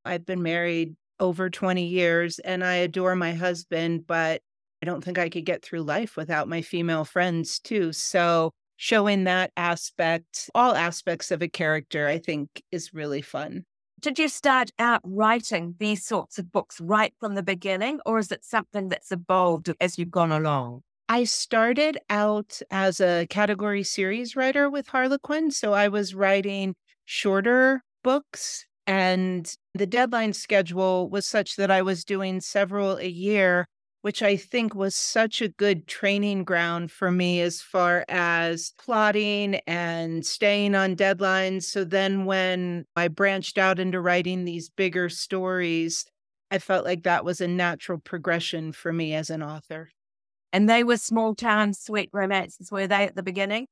I've 0.04 0.26
been 0.26 0.42
married 0.42 0.96
over 1.20 1.50
20 1.50 1.86
years 1.86 2.38
and 2.40 2.64
I 2.64 2.74
adore 2.76 3.14
my 3.14 3.32
husband, 3.34 4.06
but 4.06 4.42
I 4.82 4.86
don't 4.86 5.02
think 5.04 5.18
I 5.18 5.28
could 5.28 5.46
get 5.46 5.62
through 5.62 5.82
life 5.82 6.16
without 6.16 6.48
my 6.48 6.62
female 6.62 7.04
friends 7.04 7.60
too. 7.60 7.92
So 7.92 8.50
showing 8.76 9.24
that 9.24 9.52
aspect, 9.56 10.50
all 10.54 10.74
aspects 10.74 11.30
of 11.30 11.40
a 11.42 11.48
character, 11.48 12.08
I 12.08 12.18
think 12.18 12.62
is 12.72 12.92
really 12.92 13.22
fun. 13.22 13.64
Did 14.00 14.18
you 14.18 14.28
start 14.28 14.72
out 14.80 15.00
writing 15.04 15.76
these 15.78 16.04
sorts 16.04 16.36
of 16.36 16.50
books 16.50 16.80
right 16.80 17.14
from 17.20 17.36
the 17.36 17.42
beginning, 17.44 18.00
or 18.04 18.18
is 18.18 18.32
it 18.32 18.44
something 18.44 18.88
that's 18.88 19.12
evolved 19.12 19.72
as 19.80 19.96
you've 19.96 20.10
gone 20.10 20.32
along? 20.32 20.82
I 21.12 21.24
started 21.24 21.98
out 22.08 22.62
as 22.70 22.98
a 22.98 23.26
category 23.28 23.82
series 23.82 24.34
writer 24.34 24.70
with 24.70 24.86
Harlequin. 24.86 25.50
So 25.50 25.74
I 25.74 25.88
was 25.88 26.14
writing 26.14 26.74
shorter 27.04 27.82
books, 28.02 28.64
and 28.86 29.54
the 29.74 29.86
deadline 29.86 30.32
schedule 30.32 31.10
was 31.10 31.26
such 31.26 31.56
that 31.56 31.70
I 31.70 31.82
was 31.82 32.06
doing 32.06 32.40
several 32.40 32.96
a 32.96 33.08
year 33.08 33.66
which 34.00 34.22
I 34.22 34.36
think 34.36 34.74
was 34.74 34.94
such 34.96 35.42
a 35.42 35.50
good 35.50 35.86
training 35.86 36.44
ground 36.44 36.90
for 36.90 37.10
me 37.10 37.42
as 37.42 37.60
far 37.60 38.06
as 38.08 38.72
plotting 38.78 39.56
and 39.66 40.24
staying 40.26 40.74
on 40.74 40.96
deadlines. 40.96 41.64
So 41.64 41.84
then 41.84 42.24
when 42.24 42.86
I 42.96 43.08
branched 43.08 43.58
out 43.58 43.78
into 43.78 44.00
writing 44.00 44.44
these 44.44 44.70
bigger 44.70 45.10
stories, 45.10 46.06
I 46.50 46.58
felt 46.58 46.86
like 46.86 47.02
that 47.02 47.24
was 47.24 47.42
a 47.42 47.46
natural 47.46 47.98
progression 47.98 48.72
for 48.72 48.94
me 48.94 49.14
as 49.14 49.28
an 49.28 49.42
author. 49.42 49.90
And 50.52 50.68
they 50.68 50.84
were 50.84 50.96
small 50.98 51.34
town 51.34 51.74
sweet 51.74 52.10
romances, 52.12 52.70
were 52.70 52.86
they 52.86 53.04
at 53.04 53.16
the 53.16 53.22
beginning? 53.22 53.66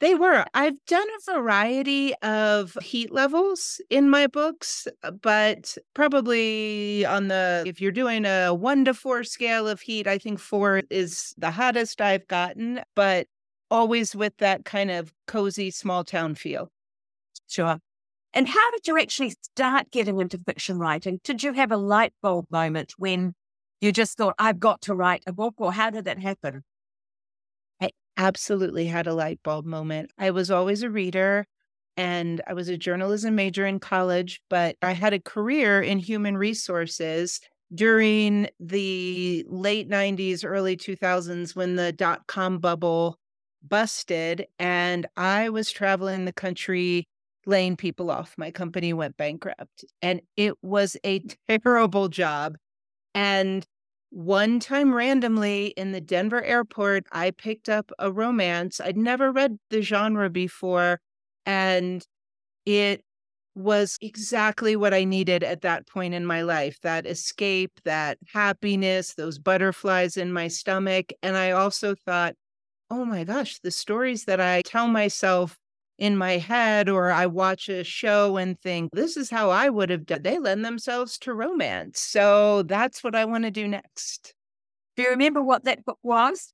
They 0.00 0.14
were. 0.14 0.44
I've 0.54 0.76
done 0.86 1.06
a 1.28 1.32
variety 1.32 2.14
of 2.22 2.76
heat 2.82 3.12
levels 3.12 3.80
in 3.90 4.10
my 4.10 4.26
books, 4.26 4.86
uh, 5.02 5.10
but 5.10 5.76
probably 5.94 7.04
on 7.04 7.28
the, 7.28 7.64
if 7.66 7.80
you're 7.80 7.92
doing 7.92 8.24
a 8.24 8.52
one 8.54 8.84
to 8.84 8.94
four 8.94 9.24
scale 9.24 9.68
of 9.68 9.80
heat, 9.80 10.06
I 10.06 10.18
think 10.18 10.38
four 10.38 10.82
is 10.90 11.34
the 11.36 11.50
hottest 11.50 12.00
I've 12.00 12.26
gotten, 12.28 12.80
but 12.94 13.26
always 13.70 14.14
with 14.14 14.36
that 14.38 14.64
kind 14.64 14.90
of 14.90 15.12
cozy 15.26 15.70
small 15.70 16.04
town 16.04 16.34
feel. 16.34 16.68
Sure. 17.48 17.78
And 18.34 18.48
how 18.48 18.70
did 18.72 18.86
you 18.86 18.98
actually 18.98 19.30
start 19.30 19.90
getting 19.90 20.20
into 20.20 20.38
fiction 20.46 20.78
writing? 20.78 21.20
Did 21.24 21.42
you 21.42 21.52
have 21.54 21.72
a 21.72 21.76
light 21.76 22.14
bulb 22.22 22.46
moment 22.50 22.94
when 22.98 23.34
you 23.82 23.92
just 23.92 24.16
thought, 24.18 24.36
I've 24.38 24.60
got 24.60 24.82
to 24.82 24.94
write 24.94 25.24
a 25.26 25.32
book, 25.34 25.54
or 25.58 25.72
how 25.72 25.90
did 25.90 26.06
that 26.06 26.20
happen? 26.20 26.64
I 27.80 27.90
absolutely 28.16 28.86
had 28.86 29.06
a 29.06 29.14
light 29.14 29.40
bulb 29.42 29.64
moment. 29.66 30.10
I 30.18 30.30
was 30.30 30.50
always 30.50 30.82
a 30.82 30.90
reader 30.90 31.46
and 31.96 32.40
I 32.46 32.54
was 32.54 32.68
a 32.68 32.76
journalism 32.78 33.34
major 33.34 33.66
in 33.66 33.78
college, 33.78 34.40
but 34.48 34.76
I 34.82 34.92
had 34.92 35.12
a 35.12 35.20
career 35.20 35.82
in 35.82 35.98
human 35.98 36.36
resources 36.38 37.40
during 37.74 38.48
the 38.60 39.44
late 39.48 39.88
90s, 39.88 40.44
early 40.44 40.76
2000s 40.76 41.56
when 41.56 41.76
the 41.76 41.92
dot 41.92 42.26
com 42.26 42.58
bubble 42.58 43.18
busted. 43.66 44.46
And 44.58 45.06
I 45.16 45.48
was 45.50 45.70
traveling 45.70 46.24
the 46.24 46.32
country 46.32 47.08
laying 47.46 47.76
people 47.76 48.10
off. 48.10 48.34
My 48.38 48.50
company 48.50 48.92
went 48.92 49.16
bankrupt 49.16 49.84
and 50.00 50.20
it 50.36 50.54
was 50.62 50.96
a 51.04 51.20
terrible 51.48 52.08
job. 52.08 52.56
And 53.14 53.66
one 54.12 54.60
time 54.60 54.94
randomly 54.94 55.68
in 55.68 55.92
the 55.92 56.00
Denver 56.00 56.42
airport, 56.42 57.06
I 57.12 57.30
picked 57.30 57.70
up 57.70 57.90
a 57.98 58.12
romance. 58.12 58.78
I'd 58.78 58.96
never 58.96 59.32
read 59.32 59.56
the 59.70 59.80
genre 59.80 60.28
before, 60.28 61.00
and 61.46 62.04
it 62.66 63.02
was 63.54 63.98
exactly 64.02 64.76
what 64.76 64.94
I 64.94 65.04
needed 65.04 65.42
at 65.42 65.62
that 65.62 65.88
point 65.88 66.14
in 66.14 66.26
my 66.26 66.42
life 66.42 66.78
that 66.82 67.06
escape, 67.06 67.72
that 67.84 68.18
happiness, 68.32 69.14
those 69.14 69.38
butterflies 69.38 70.16
in 70.18 70.32
my 70.32 70.48
stomach. 70.48 71.12
And 71.22 71.36
I 71.36 71.52
also 71.52 71.94
thought, 71.94 72.34
oh 72.90 73.04
my 73.04 73.24
gosh, 73.24 73.58
the 73.60 73.70
stories 73.70 74.26
that 74.26 74.40
I 74.40 74.62
tell 74.62 74.88
myself 74.88 75.58
in 75.98 76.16
my 76.16 76.38
head 76.38 76.88
or 76.88 77.10
I 77.10 77.26
watch 77.26 77.68
a 77.68 77.84
show 77.84 78.36
and 78.36 78.58
think, 78.58 78.90
this 78.92 79.16
is 79.16 79.30
how 79.30 79.50
I 79.50 79.68
would 79.68 79.90
have 79.90 80.06
done. 80.06 80.22
They 80.22 80.38
lend 80.38 80.64
themselves 80.64 81.18
to 81.18 81.34
romance. 81.34 82.00
So 82.00 82.62
that's 82.62 83.04
what 83.04 83.14
I 83.14 83.24
want 83.24 83.44
to 83.44 83.50
do 83.50 83.68
next. 83.68 84.34
Do 84.96 85.02
you 85.02 85.10
remember 85.10 85.42
what 85.42 85.64
that 85.64 85.84
book 85.84 85.98
was? 86.02 86.52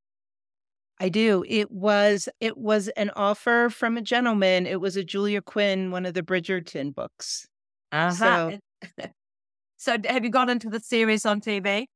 I 1.00 1.08
do. 1.08 1.44
It 1.46 1.70
was 1.70 2.28
it 2.40 2.58
was 2.58 2.88
an 2.88 3.10
offer 3.14 3.70
from 3.70 3.96
a 3.96 4.02
gentleman. 4.02 4.66
It 4.66 4.80
was 4.80 4.96
a 4.96 5.04
Julia 5.04 5.40
Quinn, 5.40 5.90
one 5.90 6.06
of 6.06 6.14
the 6.14 6.22
Bridgerton 6.22 6.94
books. 6.94 7.46
Uh-huh. 7.92 8.10
So, 8.12 8.58
so 9.76 9.96
have 10.08 10.24
you 10.24 10.30
gone 10.30 10.50
into 10.50 10.68
the 10.68 10.80
series 10.80 11.24
on 11.24 11.40
TV? 11.40 11.86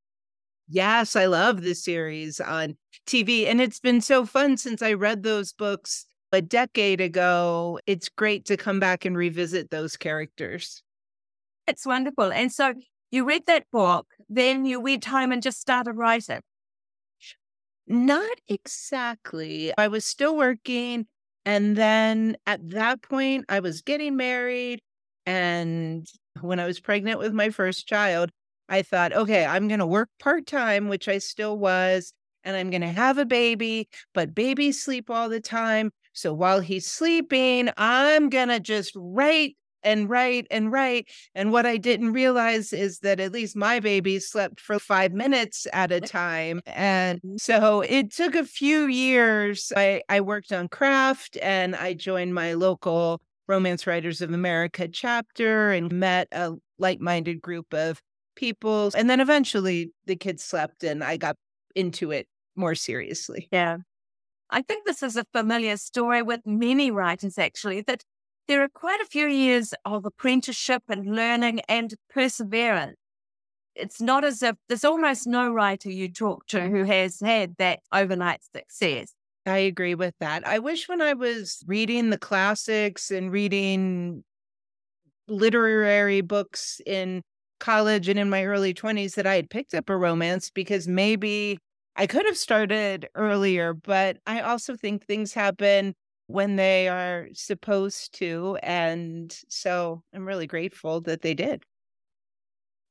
Yes, 0.69 1.17
I 1.17 1.27
love 1.27 1.63
the 1.63 1.75
series 1.75 2.41
on 2.41 2.77
TV. 3.07 3.47
And 3.47 3.61
it's 3.61 3.81
been 3.81 4.01
so 4.01 4.25
fun 4.25 4.57
since 4.57 4.83
I 4.83 4.93
read 4.93 5.23
those 5.23 5.53
books 5.53 6.07
a 6.33 6.43
decade 6.43 7.01
ago, 7.01 7.79
it's 7.87 8.09
great 8.09 8.45
to 8.47 8.57
come 8.57 8.81
back 8.81 9.05
and 9.05 9.17
revisit 9.17 9.71
those 9.71 9.97
characters. 9.97 10.83
It's 11.67 11.87
wonderful. 11.87 12.33
And 12.33 12.51
so 12.51 12.75
you 13.11 13.25
read 13.25 13.47
that 13.47 13.67
book, 13.71 14.07
then 14.29 14.65
you 14.65 14.81
went 14.81 15.05
home 15.05 15.33
and 15.33 15.43
just 15.43 15.61
started 15.61 15.93
writing. 15.93 16.41
Not 17.87 18.39
exactly. 18.49 19.73
I 19.77 19.89
was 19.89 20.05
still 20.05 20.37
working. 20.37 21.07
And 21.45 21.77
then 21.77 22.37
at 22.47 22.71
that 22.71 23.03
point, 23.03 23.45
I 23.49 23.61
was 23.61 23.83
getting 23.83 24.17
married. 24.17 24.81
And 25.27 26.07
when 26.41 26.59
I 26.59 26.67
was 26.67 26.81
pregnant 26.81 27.19
with 27.19 27.33
my 27.33 27.51
first 27.51 27.87
child, 27.87 28.31
I 28.69 28.83
thought, 28.83 29.13
okay, 29.13 29.45
I'm 29.45 29.69
going 29.69 29.81
to 29.81 29.87
work 29.87 30.09
part 30.19 30.47
time, 30.47 30.89
which 30.89 31.09
I 31.09 31.19
still 31.19 31.59
was, 31.59 32.13
and 32.45 32.57
I'm 32.57 32.71
going 32.71 32.83
to 32.83 32.89
have 32.89 33.19
a 33.19 33.27
baby, 33.27 33.89
but 34.15 34.35
babies 34.35 34.83
sleep 34.83 35.11
all 35.11 35.29
the 35.29 35.41
time. 35.41 35.91
So 36.13 36.33
while 36.33 36.61
he's 36.61 36.87
sleeping, 36.87 37.71
I'm 37.77 38.29
going 38.29 38.49
to 38.49 38.61
just 38.61 38.93
write 38.95 39.57
and 39.83 40.09
write 40.09 40.47
and 40.51 40.71
write. 40.71 41.09
And 41.35 41.53
what 41.53 41.67
I 41.67 41.77
didn't 41.77 42.13
realize 42.13 42.73
is 42.73 43.01
that 43.01 43.21
at 43.21 43.33
least 43.33 43.57
my 43.57 43.81
baby 43.81 44.19
slept 44.19 44.61
for 44.61 44.79
five 44.79 45.13
minutes 45.13 45.67
at 45.73 45.93
a 45.93 46.01
time. 46.01 46.61
And 46.67 47.21
so 47.37 47.81
it 47.81 48.13
took 48.13 48.35
a 48.35 48.45
few 48.45 48.87
years. 48.87 49.73
I, 49.77 50.03
I 50.09 50.21
worked 50.21 50.53
on 50.53 50.69
craft 50.69 51.37
and 51.43 51.75
I 51.75 51.95
joined 51.95 52.35
my 52.35 52.55
local 52.55 53.21
Romance 53.49 53.87
Writers 53.87 54.23
of 54.23 54.33
America 54.33 54.89
chapter 54.89 55.73
and 55.73 55.93
met 55.93 56.29
a 56.33 56.53
like 56.79 57.01
minded 57.01 57.43
group 57.43 57.75
of 57.75 58.01
people. 58.37 58.91
And 58.95 59.11
then 59.11 59.21
eventually 59.21 59.93
the 60.07 60.17
kids 60.17 60.45
slept 60.45 60.85
and 60.85 61.03
I 61.03 61.17
got 61.17 61.37
into 61.75 62.11
it 62.11 62.29
more 62.57 62.75
seriously. 62.75 63.49
Yeah. 63.51 63.79
I 64.53 64.61
think 64.61 64.85
this 64.85 65.03
is 65.03 65.17
a 65.17 65.25
familiar 65.33 65.79
story 65.79 66.21
with 66.21 66.43
many 66.45 66.91
writers, 66.91 67.39
actually, 67.39 67.81
that 67.83 68.05
there 68.49 68.63
are 68.63 68.69
quite 68.69 69.01
a 69.01 69.07
few 69.07 69.27
years 69.27 69.73
of 69.87 70.05
apprenticeship 70.05 70.83
and 70.89 71.17
learning 71.17 71.61
and 71.69 71.95
perseverance. 72.11 72.99
It's 73.75 74.03
not 74.03 74.25
as 74.25 74.43
if 74.43 74.57
there's 74.69 74.85
almost 74.85 75.27
no 75.27 75.51
writer 75.51 75.91
you 75.91 76.13
talk 76.13 76.47
to 76.49 76.69
who 76.69 76.85
has 76.85 77.21
had 77.21 77.57
that 77.57 77.81
overnight 77.91 78.41
success. 78.55 79.15
I 79.47 79.59
agree 79.59 79.95
with 79.95 80.15
that. 80.21 80.47
I 80.47 80.59
wish 80.59 80.87
when 80.87 81.01
I 81.01 81.15
was 81.15 81.65
reading 81.67 82.11
the 82.11 82.19
classics 82.19 83.11
and 83.11 83.33
reading 83.33 84.23
literary 85.29 86.21
books 86.21 86.79
in 86.85 87.23
college 87.59 88.09
and 88.09 88.19
in 88.19 88.29
my 88.29 88.45
early 88.45 88.75
20s 88.75 89.15
that 89.15 89.27
I 89.27 89.37
had 89.37 89.49
picked 89.49 89.73
up 89.73 89.89
a 89.89 89.97
romance 89.97 90.51
because 90.51 90.87
maybe 90.87 91.59
I 91.97 92.07
could 92.07 92.27
have 92.27 92.39
started 92.39 93.09
earlier, 93.15 93.75
but 93.75 94.19
I 94.27 94.41
also 94.41 94.77
think 94.77 95.05
things 95.07 95.35
happen 95.35 95.95
when 96.27 96.57
they 96.57 96.89
are 96.89 97.29
supposed 97.35 98.15
to. 98.15 98.59
And 98.63 99.37
so 99.49 100.03
I'm 100.15 100.27
really 100.27 100.47
grateful 100.47 101.01
that 101.03 101.23
they 101.23 101.35
did. 101.35 101.65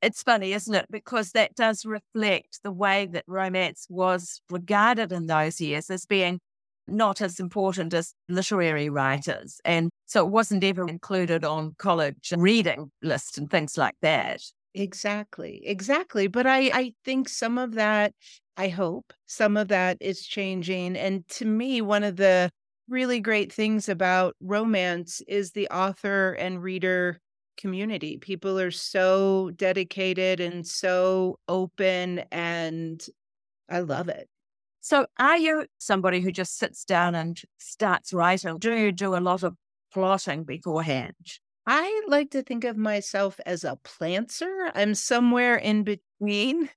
It's 0.01 0.23
funny, 0.23 0.53
isn't 0.53 0.73
it? 0.73 0.87
Because 0.89 1.31
that 1.31 1.55
does 1.55 1.85
reflect 1.85 2.59
the 2.63 2.71
way 2.71 3.05
that 3.07 3.23
romance 3.27 3.85
was 3.89 4.41
regarded 4.49 5.11
in 5.11 5.27
those 5.27 5.61
years 5.61 5.89
as 5.91 6.05
being 6.05 6.39
not 6.87 7.21
as 7.21 7.39
important 7.39 7.93
as 7.93 8.13
literary 8.27 8.89
writers. 8.89 9.61
And 9.63 9.91
so 10.07 10.25
it 10.25 10.31
wasn't 10.31 10.63
ever 10.63 10.87
included 10.87 11.45
on 11.45 11.75
college 11.77 12.33
reading 12.35 12.91
lists 13.03 13.37
and 13.37 13.49
things 13.49 13.77
like 13.77 13.95
that. 14.01 14.41
Exactly. 14.73 15.61
Exactly. 15.65 16.27
But 16.27 16.47
I, 16.47 16.71
I 16.73 16.93
think 17.05 17.29
some 17.29 17.57
of 17.59 17.73
that, 17.73 18.13
I 18.57 18.67
hope 18.67 19.13
some 19.25 19.57
of 19.57 19.69
that 19.69 19.97
is 19.99 20.25
changing. 20.25 20.95
And 20.95 21.27
to 21.29 21.45
me, 21.45 21.81
one 21.81 22.03
of 22.03 22.17
the 22.17 22.49
really 22.87 23.19
great 23.19 23.51
things 23.51 23.87
about 23.87 24.35
romance 24.41 25.21
is 25.27 25.51
the 25.51 25.67
author 25.69 26.33
and 26.33 26.61
reader 26.61 27.19
community. 27.57 28.17
People 28.17 28.59
are 28.59 28.71
so 28.71 29.51
dedicated 29.55 30.39
and 30.39 30.67
so 30.67 31.37
open, 31.47 32.19
and 32.31 33.05
I 33.69 33.79
love 33.79 34.09
it. 34.09 34.27
So, 34.81 35.05
are 35.19 35.37
you 35.37 35.67
somebody 35.77 36.21
who 36.21 36.31
just 36.31 36.57
sits 36.57 36.83
down 36.83 37.15
and 37.15 37.39
starts 37.59 38.13
writing? 38.13 38.57
Do 38.57 38.75
you 38.75 38.91
do 38.91 39.15
a 39.15 39.19
lot 39.19 39.43
of 39.43 39.55
plotting 39.93 40.43
beforehand? 40.43 41.15
I 41.67 42.03
like 42.07 42.31
to 42.31 42.41
think 42.41 42.63
of 42.63 42.77
myself 42.77 43.39
as 43.45 43.63
a 43.63 43.77
planter. 43.83 44.71
I'm 44.73 44.95
somewhere 44.95 45.55
in 45.55 45.83
between. 45.83 46.69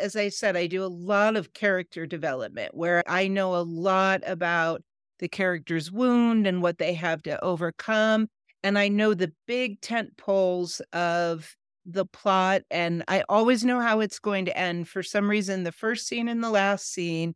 As 0.00 0.16
I 0.16 0.28
said, 0.30 0.56
I 0.56 0.66
do 0.66 0.82
a 0.82 0.86
lot 0.86 1.36
of 1.36 1.52
character 1.52 2.06
development 2.06 2.74
where 2.74 3.02
I 3.06 3.28
know 3.28 3.54
a 3.54 3.62
lot 3.62 4.22
about 4.26 4.82
the 5.18 5.28
character's 5.28 5.92
wound 5.92 6.46
and 6.46 6.62
what 6.62 6.78
they 6.78 6.94
have 6.94 7.22
to 7.24 7.42
overcome. 7.44 8.28
And 8.62 8.78
I 8.78 8.88
know 8.88 9.14
the 9.14 9.32
big 9.46 9.80
tent 9.80 10.16
poles 10.16 10.80
of 10.92 11.54
the 11.86 12.06
plot, 12.06 12.62
and 12.70 13.04
I 13.08 13.24
always 13.28 13.64
know 13.64 13.80
how 13.80 14.00
it's 14.00 14.18
going 14.18 14.44
to 14.46 14.56
end. 14.56 14.88
For 14.88 15.02
some 15.02 15.28
reason, 15.28 15.64
the 15.64 15.72
first 15.72 16.06
scene 16.06 16.28
and 16.28 16.42
the 16.42 16.50
last 16.50 16.92
scene. 16.92 17.34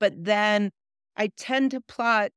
But 0.00 0.12
then 0.16 0.70
I 1.16 1.30
tend 1.36 1.70
to 1.72 1.80
plot 1.80 2.30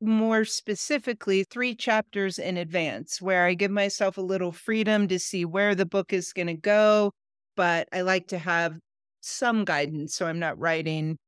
more 0.00 0.44
specifically 0.44 1.44
three 1.44 1.74
chapters 1.74 2.38
in 2.38 2.56
advance 2.56 3.22
where 3.22 3.46
I 3.46 3.54
give 3.54 3.70
myself 3.70 4.18
a 4.18 4.22
little 4.22 4.52
freedom 4.52 5.08
to 5.08 5.18
see 5.18 5.44
where 5.44 5.74
the 5.74 5.86
book 5.86 6.12
is 6.12 6.32
going 6.32 6.48
to 6.48 6.54
go. 6.54 7.12
But 7.56 7.88
I 7.92 8.02
like 8.02 8.28
to 8.28 8.38
have 8.38 8.78
some 9.20 9.64
guidance 9.64 10.14
so 10.14 10.26
I'm 10.26 10.38
not 10.38 10.58
writing 10.58 11.18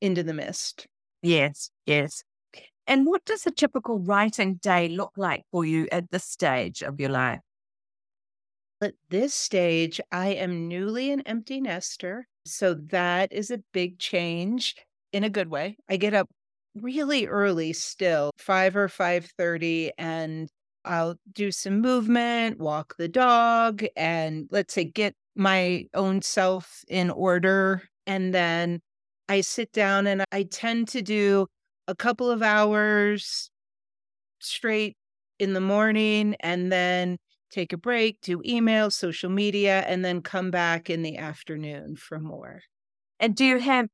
into 0.00 0.22
the 0.22 0.34
mist. 0.34 0.86
Yes, 1.22 1.70
yes. 1.86 2.24
And 2.86 3.06
what 3.06 3.24
does 3.24 3.46
a 3.46 3.50
typical 3.52 3.98
writing 4.00 4.56
day 4.56 4.88
look 4.88 5.12
like 5.16 5.44
for 5.52 5.64
you 5.64 5.88
at 5.92 6.10
this 6.10 6.24
stage 6.24 6.82
of 6.82 7.00
your 7.00 7.10
life? 7.10 7.40
At 8.82 8.94
this 9.10 9.34
stage, 9.34 10.00
I 10.10 10.28
am 10.28 10.66
newly 10.66 11.10
an 11.10 11.20
empty 11.22 11.60
nester. 11.60 12.26
So 12.46 12.72
that 12.74 13.30
is 13.32 13.50
a 13.50 13.58
big 13.72 13.98
change 13.98 14.74
in 15.12 15.22
a 15.22 15.28
good 15.30 15.48
way. 15.48 15.76
I 15.88 15.96
get 15.98 16.14
up 16.14 16.30
really 16.74 17.26
early 17.26 17.74
still, 17.74 18.30
5 18.38 18.76
or 18.76 18.88
5:30 18.88 19.92
and 19.98 20.48
I'll 20.84 21.16
do 21.32 21.52
some 21.52 21.80
movement, 21.82 22.58
walk 22.58 22.96
the 22.96 23.08
dog 23.08 23.84
and 23.96 24.48
let's 24.50 24.72
say 24.72 24.84
get 24.84 25.14
my 25.34 25.86
own 25.94 26.22
self 26.22 26.84
in 26.88 27.10
order 27.10 27.82
and 28.06 28.34
then 28.34 28.80
I 29.28 29.42
sit 29.42 29.72
down 29.72 30.06
and 30.06 30.24
I 30.32 30.42
tend 30.42 30.88
to 30.88 31.02
do 31.02 31.46
a 31.86 31.94
couple 31.94 32.30
of 32.30 32.42
hours 32.42 33.50
straight 34.40 34.96
in 35.38 35.52
the 35.52 35.60
morning 35.60 36.36
and 36.40 36.70
then 36.72 37.16
take 37.50 37.72
a 37.72 37.76
break, 37.76 38.20
do 38.22 38.42
email, 38.44 38.90
social 38.90 39.30
media, 39.30 39.80
and 39.86 40.04
then 40.04 40.22
come 40.22 40.50
back 40.50 40.90
in 40.90 41.02
the 41.02 41.16
afternoon 41.16 41.96
for 41.96 42.18
more. 42.18 42.62
And 43.18 43.34
do 43.34 43.44
you 43.44 43.58
have 43.58 43.88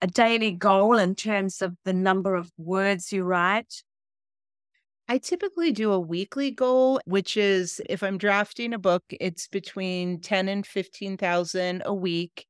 a 0.00 0.06
daily 0.06 0.52
goal 0.52 0.96
in 0.98 1.14
terms 1.14 1.62
of 1.62 1.74
the 1.84 1.92
number 1.92 2.34
of 2.34 2.50
words 2.56 3.12
you 3.12 3.24
write? 3.24 3.82
I 5.10 5.16
typically 5.16 5.72
do 5.72 5.90
a 5.92 5.98
weekly 5.98 6.50
goal, 6.50 7.00
which 7.06 7.38
is 7.38 7.80
if 7.88 8.02
I'm 8.02 8.18
drafting 8.18 8.74
a 8.74 8.78
book, 8.78 9.04
it's 9.08 9.48
between 9.48 10.20
10 10.20 10.48
and 10.48 10.66
15,000 10.66 11.82
a 11.86 11.94
week. 11.94 12.44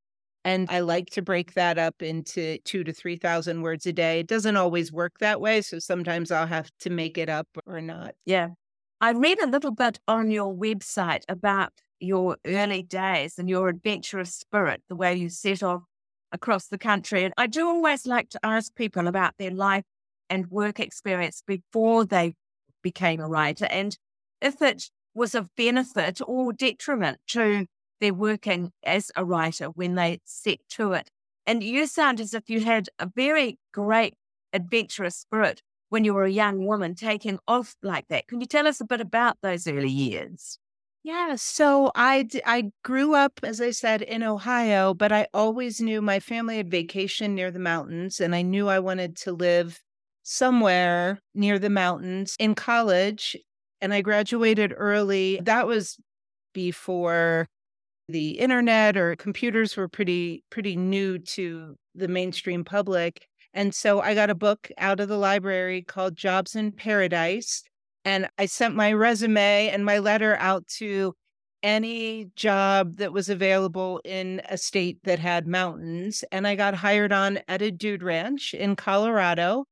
And 0.44 0.68
I 0.68 0.80
like 0.80 1.10
to 1.10 1.22
break 1.22 1.54
that 1.54 1.78
up 1.78 2.02
into 2.02 2.58
two 2.64 2.82
to 2.82 2.92
3,000 2.92 3.62
words 3.62 3.86
a 3.86 3.92
day. 3.92 4.20
It 4.20 4.26
doesn't 4.26 4.56
always 4.56 4.92
work 4.92 5.18
that 5.20 5.40
way. 5.40 5.62
So 5.62 5.78
sometimes 5.78 6.32
I'll 6.32 6.46
have 6.48 6.70
to 6.80 6.90
make 6.90 7.16
it 7.16 7.28
up 7.28 7.46
or 7.64 7.80
not. 7.80 8.14
Yeah. 8.24 8.48
I 9.00 9.12
read 9.12 9.40
a 9.40 9.46
little 9.46 9.70
bit 9.70 10.00
on 10.08 10.30
your 10.30 10.52
website 10.52 11.22
about 11.28 11.72
your 12.00 12.38
early 12.44 12.82
days 12.82 13.38
and 13.38 13.48
your 13.48 13.68
adventurous 13.68 14.34
spirit, 14.34 14.82
the 14.88 14.96
way 14.96 15.14
you 15.14 15.28
set 15.28 15.62
off 15.62 15.82
across 16.32 16.66
the 16.66 16.78
country. 16.78 17.24
And 17.24 17.34
I 17.36 17.46
do 17.46 17.66
always 17.66 18.04
like 18.04 18.30
to 18.30 18.40
ask 18.42 18.74
people 18.74 19.06
about 19.06 19.34
their 19.38 19.52
life 19.52 19.84
and 20.28 20.50
work 20.50 20.80
experience 20.80 21.42
before 21.46 22.04
they 22.04 22.34
became 22.82 23.20
a 23.20 23.28
writer 23.28 23.66
and 23.70 23.96
if 24.40 24.62
it 24.62 24.90
was 25.14 25.34
of 25.34 25.54
benefit 25.56 26.20
or 26.26 26.52
detriment 26.52 27.18
to 27.26 27.66
their 28.00 28.14
working 28.14 28.70
as 28.84 29.10
a 29.16 29.24
writer 29.24 29.66
when 29.66 29.94
they 29.94 30.20
set 30.24 30.58
to 30.70 30.92
it. 30.92 31.10
And 31.46 31.62
you 31.62 31.86
sound 31.86 32.20
as 32.20 32.34
if 32.34 32.48
you 32.48 32.60
had 32.60 32.88
a 32.98 33.10
very 33.14 33.58
great 33.72 34.14
adventurous 34.52 35.16
spirit 35.16 35.62
when 35.88 36.04
you 36.04 36.14
were 36.14 36.24
a 36.24 36.30
young 36.30 36.66
woman 36.66 36.94
taking 36.94 37.38
off 37.48 37.74
like 37.82 38.06
that. 38.08 38.28
Can 38.28 38.40
you 38.40 38.46
tell 38.46 38.66
us 38.66 38.80
a 38.80 38.84
bit 38.84 39.00
about 39.00 39.38
those 39.42 39.66
early 39.66 39.90
years? 39.90 40.58
Yeah, 41.02 41.36
so 41.36 41.90
I 41.94 42.28
I 42.44 42.70
grew 42.84 43.14
up 43.14 43.40
as 43.42 43.60
I 43.60 43.70
said 43.70 44.02
in 44.02 44.22
Ohio, 44.22 44.92
but 44.94 45.10
I 45.10 45.28
always 45.32 45.80
knew 45.80 46.02
my 46.02 46.20
family 46.20 46.58
had 46.58 46.70
vacation 46.70 47.34
near 47.34 47.50
the 47.50 47.58
mountains 47.58 48.20
and 48.20 48.34
I 48.34 48.42
knew 48.42 48.68
I 48.68 48.78
wanted 48.80 49.16
to 49.18 49.32
live 49.32 49.80
somewhere 50.30 51.18
near 51.34 51.58
the 51.58 51.70
mountains 51.70 52.36
in 52.38 52.54
college 52.54 53.34
and 53.80 53.94
I 53.94 54.02
graduated 54.02 54.74
early. 54.76 55.40
That 55.42 55.66
was 55.66 55.96
before 56.52 57.46
the 58.10 58.38
internet 58.38 58.98
or 58.98 59.16
computers 59.16 59.74
were 59.74 59.88
pretty 59.88 60.44
pretty 60.50 60.76
new 60.76 61.18
to 61.18 61.76
the 61.94 62.08
mainstream 62.08 62.62
public. 62.62 63.26
And 63.54 63.74
so 63.74 64.02
I 64.02 64.14
got 64.14 64.28
a 64.28 64.34
book 64.34 64.70
out 64.76 65.00
of 65.00 65.08
the 65.08 65.16
library 65.16 65.80
called 65.80 66.14
Jobs 66.14 66.54
in 66.54 66.72
Paradise 66.72 67.62
and 68.04 68.28
I 68.36 68.44
sent 68.44 68.74
my 68.76 68.92
resume 68.92 69.70
and 69.70 69.82
my 69.82 69.98
letter 69.98 70.36
out 70.36 70.66
to 70.78 71.14
any 71.62 72.26
job 72.36 72.98
that 72.98 73.14
was 73.14 73.30
available 73.30 74.02
in 74.04 74.42
a 74.50 74.58
state 74.58 74.98
that 75.04 75.18
had 75.18 75.46
mountains. 75.46 76.22
And 76.30 76.46
I 76.46 76.54
got 76.54 76.74
hired 76.74 77.12
on 77.12 77.40
at 77.48 77.62
a 77.62 77.70
dude 77.70 78.02
ranch 78.02 78.52
in 78.52 78.76
Colorado. 78.76 79.64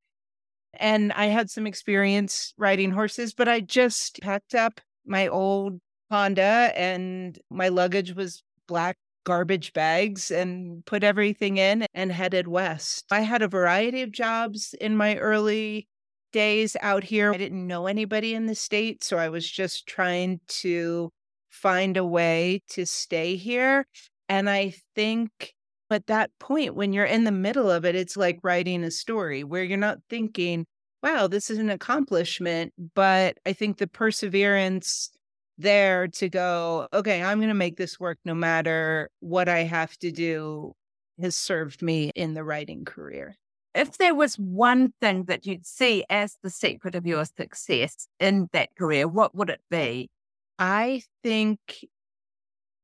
And 0.78 1.12
I 1.12 1.26
had 1.26 1.50
some 1.50 1.66
experience 1.66 2.54
riding 2.56 2.90
horses, 2.90 3.34
but 3.34 3.48
I 3.48 3.60
just 3.60 4.20
packed 4.20 4.54
up 4.54 4.80
my 5.06 5.28
old 5.28 5.80
Honda 6.10 6.72
and 6.74 7.38
my 7.50 7.68
luggage 7.68 8.14
was 8.14 8.42
black 8.68 8.96
garbage 9.24 9.72
bags 9.72 10.30
and 10.30 10.84
put 10.86 11.02
everything 11.02 11.56
in 11.58 11.86
and 11.94 12.12
headed 12.12 12.46
west. 12.46 13.04
I 13.10 13.20
had 13.20 13.42
a 13.42 13.48
variety 13.48 14.02
of 14.02 14.12
jobs 14.12 14.74
in 14.80 14.96
my 14.96 15.16
early 15.16 15.88
days 16.32 16.76
out 16.80 17.02
here. 17.02 17.32
I 17.32 17.36
didn't 17.36 17.66
know 17.66 17.86
anybody 17.86 18.34
in 18.34 18.46
the 18.46 18.54
state, 18.54 19.02
so 19.02 19.16
I 19.16 19.28
was 19.28 19.50
just 19.50 19.88
trying 19.88 20.40
to 20.48 21.10
find 21.50 21.96
a 21.96 22.04
way 22.04 22.62
to 22.68 22.86
stay 22.86 23.34
here. 23.34 23.86
And 24.28 24.48
I 24.48 24.74
think 24.94 25.55
at 25.90 26.06
that 26.06 26.30
point, 26.38 26.74
when 26.74 26.92
you're 26.92 27.04
in 27.04 27.24
the 27.24 27.32
middle 27.32 27.70
of 27.70 27.84
it, 27.84 27.94
it's 27.94 28.16
like 28.16 28.40
writing 28.42 28.82
a 28.84 28.90
story 28.90 29.44
where 29.44 29.62
you're 29.62 29.78
not 29.78 29.98
thinking, 30.08 30.66
wow, 31.02 31.26
this 31.26 31.50
is 31.50 31.58
an 31.58 31.70
accomplishment. 31.70 32.72
But 32.94 33.38
I 33.46 33.52
think 33.52 33.78
the 33.78 33.86
perseverance 33.86 35.10
there 35.58 36.08
to 36.08 36.28
go, 36.28 36.88
okay, 36.92 37.22
I'm 37.22 37.38
going 37.38 37.48
to 37.48 37.54
make 37.54 37.76
this 37.76 37.98
work 37.98 38.18
no 38.24 38.34
matter 38.34 39.10
what 39.20 39.48
I 39.48 39.60
have 39.60 39.96
to 39.98 40.10
do 40.10 40.72
has 41.20 41.36
served 41.36 41.80
me 41.82 42.10
in 42.14 42.34
the 42.34 42.44
writing 42.44 42.84
career. 42.84 43.36
If 43.74 43.98
there 43.98 44.14
was 44.14 44.36
one 44.36 44.92
thing 45.00 45.24
that 45.24 45.46
you'd 45.46 45.66
see 45.66 46.04
as 46.08 46.36
the 46.42 46.50
secret 46.50 46.94
of 46.94 47.06
your 47.06 47.24
success 47.24 48.08
in 48.18 48.48
that 48.52 48.70
career, 48.76 49.06
what 49.06 49.34
would 49.34 49.50
it 49.50 49.60
be? 49.70 50.10
I 50.58 51.02
think 51.22 51.58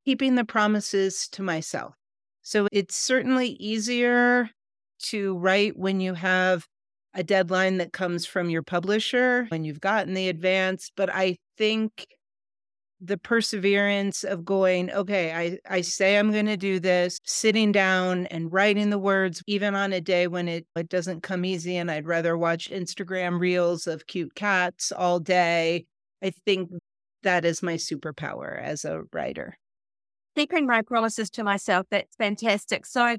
keeping 0.05 0.35
the 0.35 0.45
promises 0.45 1.29
to 1.29 1.43
myself. 1.43 1.95
So 2.43 2.69
it's 2.73 2.97
certainly 2.97 3.51
easier 3.61 4.51
to 5.05 5.37
write 5.39 5.79
when 5.79 6.01
you 6.01 6.15
have 6.15 6.67
a 7.15 7.23
deadline 7.23 7.79
that 7.79 7.93
comes 7.93 8.27
from 8.27 8.51
your 8.51 8.63
publisher, 8.63 9.47
when 9.49 9.65
you've 9.65 9.81
gotten 9.81 10.15
the 10.15 10.29
advance. 10.29 10.91
But 10.97 11.11
I 11.13 11.37
think 11.59 12.07
the 13.01 13.19
perseverance 13.19 14.23
of 14.23 14.45
going, 14.45 14.91
okay, 14.93 15.33
I, 15.33 15.59
I 15.69 15.81
say 15.81 16.17
I'm 16.17 16.31
going 16.31 16.47
to 16.47 16.57
do 16.57 16.79
this, 16.79 17.19
sitting 17.25 17.73
down 17.73 18.27
and 18.27 18.53
writing 18.53 18.91
the 18.91 18.99
words, 18.99 19.43
even 19.49 19.75
on 19.75 19.93
a 19.93 20.01
day 20.01 20.29
when 20.29 20.49
it, 20.49 20.67
it 20.77 20.89
doesn't 20.89 21.23
come 21.23 21.45
easy 21.45 21.77
and 21.77 21.91
I'd 21.91 22.07
rather 22.07 22.39
watch 22.39 22.71
Instagram 22.71 23.41
reels 23.41 23.89
of 23.89 24.07
cute 24.07 24.35
cats 24.37 24.93
all 24.93 25.19
day. 25.19 25.87
I 26.23 26.31
think 26.47 26.71
that 27.25 27.45
is 27.45 27.63
my 27.63 27.75
superpower 27.75 28.61
as 28.63 28.85
a 28.85 29.03
writer. 29.13 29.57
Keeping 30.37 30.67
my 30.67 30.83
promises 30.83 31.29
to 31.31 31.45
myself, 31.45 31.87
that's 31.91 32.17
fantastic. 32.17 32.87
So, 32.87 33.17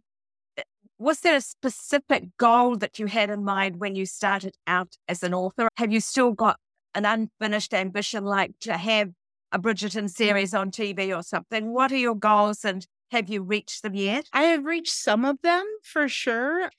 eh, 0.58 0.63
was 0.97 1.19
there 1.19 1.36
a 1.36 1.41
specific 1.41 2.26
goal 2.38 2.76
that 2.78 2.99
you 2.99 3.08
had 3.08 3.30
in 3.30 3.43
mind 3.43 3.80
when 3.80 3.95
you 3.95 4.06
started 4.06 4.56
out 4.67 4.95
as 5.08 5.23
an 5.23 5.34
author? 5.34 5.69
Have 5.78 5.91
you 5.91 5.99
still 5.99 6.32
got 6.32 6.58
an 6.95 7.06
unfinished 7.06 7.73
ambition 7.73 8.23
like 8.26 8.52
to 8.62 8.78
have 8.78 9.10
a 9.52 9.60
Bridgerton 9.60 10.10
series 10.10 10.54
on 10.54 10.71
TV 10.71 11.15
or 11.15 11.23
something? 11.23 11.71
What 11.73 11.91
are 11.91 11.97
your 11.97 12.15
goals 12.15 12.65
and 12.65 12.86
have 13.12 13.30
you 13.30 13.43
reached 13.43 13.84
them 13.84 13.93
yet? 13.93 14.26
I 14.34 14.43
have 14.43 14.65
reached 14.65 14.93
some 14.93 15.23
of 15.23 15.38
them 15.43 15.63
for 15.84 16.10
sure. 16.10 16.69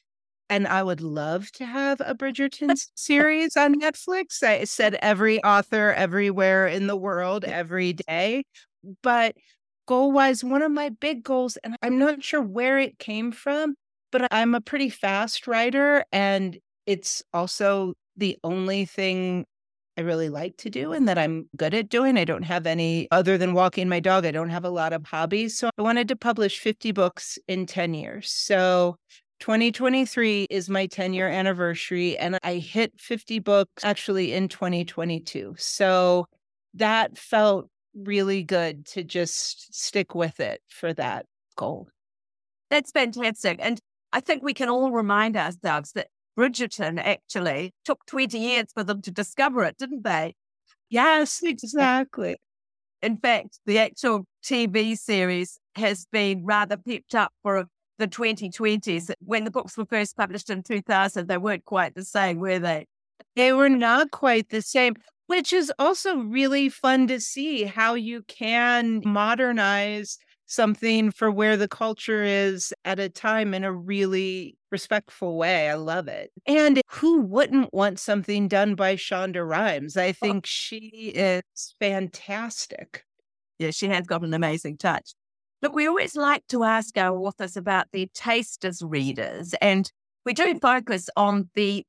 And 0.50 0.66
I 0.66 0.82
would 0.82 1.00
love 1.00 1.50
to 1.52 1.64
have 1.64 2.00
a 2.00 2.14
Bridgerton 2.14 2.76
series 2.94 3.56
on 3.56 3.80
Netflix. 3.80 4.42
I 4.42 4.64
said 4.64 4.98
every 5.00 5.42
author 5.42 5.92
everywhere 5.92 6.66
in 6.66 6.86
the 6.86 6.96
world 6.96 7.44
every 7.44 7.94
day. 7.94 8.44
But 9.02 9.36
goal 9.86 10.12
wise, 10.12 10.42
one 10.44 10.62
of 10.62 10.72
my 10.72 10.88
big 10.88 11.22
goals, 11.22 11.56
and 11.58 11.76
I'm 11.82 11.98
not 11.98 12.22
sure 12.22 12.42
where 12.42 12.78
it 12.78 12.98
came 12.98 13.32
from, 13.32 13.74
but 14.10 14.26
I'm 14.32 14.54
a 14.54 14.60
pretty 14.60 14.88
fast 14.88 15.46
writer. 15.46 16.04
And 16.12 16.58
it's 16.86 17.22
also 17.32 17.94
the 18.16 18.38
only 18.44 18.84
thing 18.84 19.46
I 19.96 20.00
really 20.00 20.28
like 20.28 20.56
to 20.58 20.70
do 20.70 20.92
and 20.92 21.08
that 21.08 21.18
I'm 21.18 21.48
good 21.56 21.72
at 21.72 21.88
doing. 21.88 22.18
I 22.18 22.24
don't 22.24 22.42
have 22.42 22.66
any 22.66 23.06
other 23.10 23.38
than 23.38 23.54
walking 23.54 23.88
my 23.88 24.00
dog. 24.00 24.26
I 24.26 24.32
don't 24.32 24.48
have 24.48 24.64
a 24.64 24.70
lot 24.70 24.92
of 24.92 25.06
hobbies. 25.06 25.56
So 25.56 25.70
I 25.78 25.82
wanted 25.82 26.08
to 26.08 26.16
publish 26.16 26.58
50 26.58 26.90
books 26.92 27.38
in 27.46 27.66
10 27.66 27.94
years. 27.94 28.30
So 28.30 28.96
2023 29.40 30.46
is 30.50 30.68
my 30.68 30.86
10 30.86 31.12
year 31.12 31.28
anniversary, 31.28 32.16
and 32.18 32.38
I 32.42 32.54
hit 32.54 32.92
50 32.98 33.38
books 33.40 33.84
actually 33.84 34.32
in 34.32 34.48
2022. 34.48 35.54
So 35.58 36.26
that 36.74 37.16
felt 37.16 37.68
really 37.94 38.42
good 38.42 38.86
to 38.86 39.04
just 39.04 39.74
stick 39.74 40.14
with 40.14 40.40
it 40.40 40.60
for 40.68 40.92
that 40.94 41.26
goal. 41.56 41.88
That's 42.70 42.90
fantastic. 42.90 43.58
And 43.62 43.78
I 44.12 44.20
think 44.20 44.42
we 44.42 44.54
can 44.54 44.68
all 44.68 44.90
remind 44.90 45.36
ourselves 45.36 45.92
that 45.92 46.08
Bridgerton 46.38 47.00
actually 47.02 47.72
took 47.84 48.04
20 48.06 48.38
years 48.38 48.66
for 48.74 48.82
them 48.82 49.00
to 49.02 49.10
discover 49.10 49.64
it, 49.64 49.76
didn't 49.78 50.04
they? 50.04 50.34
Yes, 50.90 51.40
exactly. 51.42 52.36
In 53.02 53.16
fact, 53.16 53.60
the 53.66 53.78
actual 53.78 54.24
TV 54.42 54.96
series 54.96 55.58
has 55.76 56.06
been 56.10 56.44
rather 56.44 56.76
pepped 56.76 57.14
up 57.14 57.32
for 57.42 57.66
the 57.98 58.08
2020s. 58.08 59.10
When 59.20 59.44
the 59.44 59.50
books 59.50 59.76
were 59.76 59.86
first 59.86 60.16
published 60.16 60.50
in 60.50 60.62
2000, 60.62 61.28
they 61.28 61.38
weren't 61.38 61.64
quite 61.64 61.94
the 61.94 62.04
same, 62.04 62.38
were 62.38 62.58
they? 62.58 62.86
They 63.36 63.52
were 63.52 63.68
not 63.68 64.10
quite 64.10 64.48
the 64.48 64.62
same, 64.62 64.94
which 65.26 65.52
is 65.52 65.72
also 65.78 66.16
really 66.16 66.68
fun 66.68 67.06
to 67.08 67.20
see 67.20 67.64
how 67.64 67.94
you 67.94 68.22
can 68.22 69.02
modernize 69.04 70.18
something 70.46 71.10
for 71.10 71.30
where 71.30 71.56
the 71.56 71.68
culture 71.68 72.22
is 72.22 72.72
at 72.84 72.98
a 72.98 73.08
time 73.08 73.54
in 73.54 73.64
a 73.64 73.72
really 73.72 74.56
respectful 74.70 75.36
way. 75.36 75.70
I 75.70 75.74
love 75.74 76.08
it. 76.08 76.30
And 76.46 76.80
who 76.88 77.22
wouldn't 77.22 77.72
want 77.72 77.98
something 77.98 78.48
done 78.48 78.74
by 78.74 78.96
Shonda 78.96 79.46
Rhimes? 79.46 79.96
I 79.96 80.08
oh. 80.08 80.12
think 80.12 80.46
she 80.46 81.12
is 81.14 81.42
fantastic. 81.78 83.04
Yeah, 83.58 83.70
she 83.70 83.86
has 83.88 84.06
got 84.06 84.22
an 84.22 84.34
amazing 84.34 84.78
touch. 84.78 85.14
Look, 85.62 85.74
we 85.74 85.86
always 85.86 86.14
like 86.16 86.46
to 86.48 86.64
ask 86.64 86.98
our 86.98 87.16
authors 87.16 87.56
about 87.56 87.86
their 87.92 88.06
taste 88.12 88.64
as 88.64 88.82
readers, 88.82 89.54
and 89.62 89.90
we 90.26 90.34
do 90.34 90.58
focus 90.58 91.08
on 91.16 91.48
the 91.54 91.86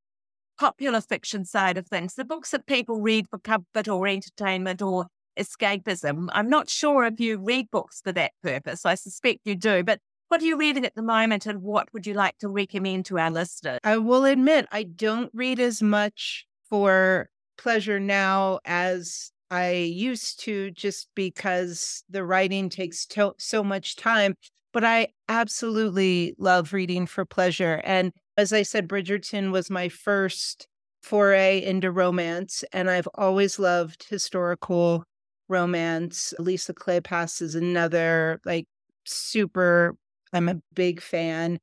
popular 0.57 1.01
fiction 1.01 1.45
side 1.45 1.77
of 1.77 1.87
things, 1.87 2.15
the 2.15 2.25
books 2.25 2.51
that 2.51 2.65
people 2.65 3.01
read 3.01 3.27
for 3.29 3.39
comfort 3.39 3.87
or 3.87 4.07
entertainment 4.07 4.81
or 4.81 5.07
escapism. 5.37 6.27
I'm 6.31 6.49
not 6.49 6.69
sure 6.69 7.05
if 7.05 7.19
you 7.19 7.37
read 7.37 7.69
books 7.71 8.01
for 8.01 8.11
that 8.13 8.31
purpose. 8.41 8.85
I 8.85 8.95
suspect 8.95 9.41
you 9.45 9.55
do, 9.55 9.83
but 9.83 9.99
what 10.29 10.41
are 10.41 10.45
you 10.45 10.57
reading 10.57 10.85
at 10.85 10.95
the 10.95 11.01
moment 11.01 11.45
and 11.45 11.61
what 11.61 11.87
would 11.93 12.07
you 12.07 12.13
like 12.13 12.37
to 12.39 12.47
recommend 12.47 13.05
to 13.05 13.19
our 13.19 13.29
listeners? 13.29 13.79
I 13.83 13.97
will 13.97 14.25
admit, 14.25 14.67
I 14.71 14.83
don't 14.83 15.29
read 15.33 15.59
as 15.59 15.81
much 15.81 16.45
for 16.69 17.29
pleasure 17.57 17.99
now 17.99 18.59
as 18.65 19.31
I 19.51 19.71
used 19.71 20.39
to, 20.41 20.71
just 20.71 21.09
because 21.15 22.03
the 22.09 22.25
writing 22.25 22.69
takes 22.69 23.05
to- 23.07 23.35
so 23.37 23.63
much 23.63 23.95
time. 23.95 24.35
But 24.73 24.83
I 24.83 25.09
absolutely 25.29 26.35
love 26.37 26.73
reading 26.73 27.05
for 27.05 27.23
pleasure. 27.23 27.81
And 27.85 28.11
as 28.37 28.53
I 28.53 28.63
said, 28.63 28.87
Bridgerton 28.87 29.51
was 29.51 29.69
my 29.69 29.89
first 29.89 30.67
foray 31.01 31.63
into 31.63 31.91
romance. 31.91 32.63
And 32.73 32.89
I've 32.89 33.07
always 33.15 33.59
loved 33.59 34.05
historical 34.09 35.03
romance. 35.47 36.33
Lisa 36.39 36.73
Kleypas 36.73 37.41
is 37.41 37.55
another 37.55 38.41
like 38.45 38.65
super, 39.05 39.95
I'm 40.33 40.49
a 40.49 40.61
big 40.73 41.01
fan. 41.01 41.59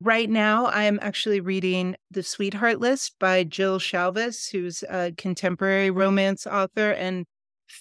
Right 0.00 0.28
now, 0.28 0.66
I 0.66 0.84
am 0.84 0.98
actually 1.00 1.40
reading 1.40 1.94
The 2.10 2.22
Sweetheart 2.22 2.80
List 2.80 3.14
by 3.20 3.44
Jill 3.44 3.78
Shalvis, 3.78 4.50
who's 4.50 4.82
a 4.90 5.12
contemporary 5.16 5.90
romance 5.90 6.46
author. 6.46 6.90
And 6.90 7.24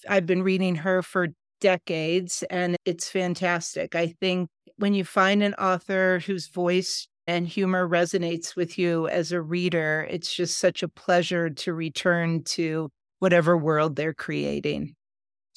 I've 0.08 0.28
been 0.28 0.44
reading 0.44 0.76
her 0.76 1.02
for 1.02 1.30
decades, 1.62 2.44
and 2.50 2.76
it's 2.86 3.10
fantastic. 3.10 3.96
I 3.96 4.14
think 4.22 4.50
when 4.78 4.94
you 4.94 5.04
find 5.04 5.44
an 5.44 5.56
author 5.56 6.20
whose 6.20 6.48
voice 6.48 7.08
and 7.28 7.48
humor 7.48 7.88
resonates 7.88 8.56
with 8.56 8.78
you 8.78 9.08
as 9.08 9.32
a 9.32 9.42
reader, 9.42 10.08
it's 10.10 10.34
just 10.34 10.58
such 10.58 10.84
a 10.84 10.88
pleasure 10.88 11.50
to 11.50 11.74
return 11.74 12.44
to 12.44 12.90
whatever 13.20 13.58
world 13.58 13.96
they're 13.96 14.14
creating. 14.14 14.96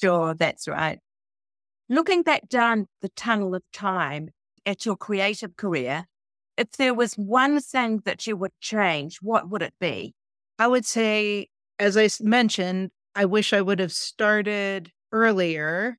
Sure, 0.01 0.33
that's 0.33 0.67
right. 0.67 0.99
Looking 1.89 2.23
back 2.23 2.47
down 2.49 2.87
the 3.01 3.09
tunnel 3.09 3.55
of 3.55 3.63
time 3.73 4.29
at 4.65 4.85
your 4.85 4.95
creative 4.95 5.55
career, 5.55 6.05
if 6.57 6.71
there 6.71 6.93
was 6.93 7.13
one 7.15 7.59
thing 7.59 8.01
that 8.05 8.25
you 8.25 8.37
would 8.37 8.53
change, 8.61 9.17
what 9.21 9.49
would 9.49 9.61
it 9.61 9.73
be? 9.79 10.13
I 10.57 10.67
would 10.67 10.85
say, 10.85 11.47
as 11.79 11.97
I 11.97 12.09
mentioned, 12.21 12.91
I 13.13 13.25
wish 13.25 13.53
I 13.53 13.61
would 13.61 13.79
have 13.79 13.91
started 13.91 14.91
earlier. 15.11 15.97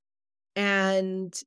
And 0.54 1.38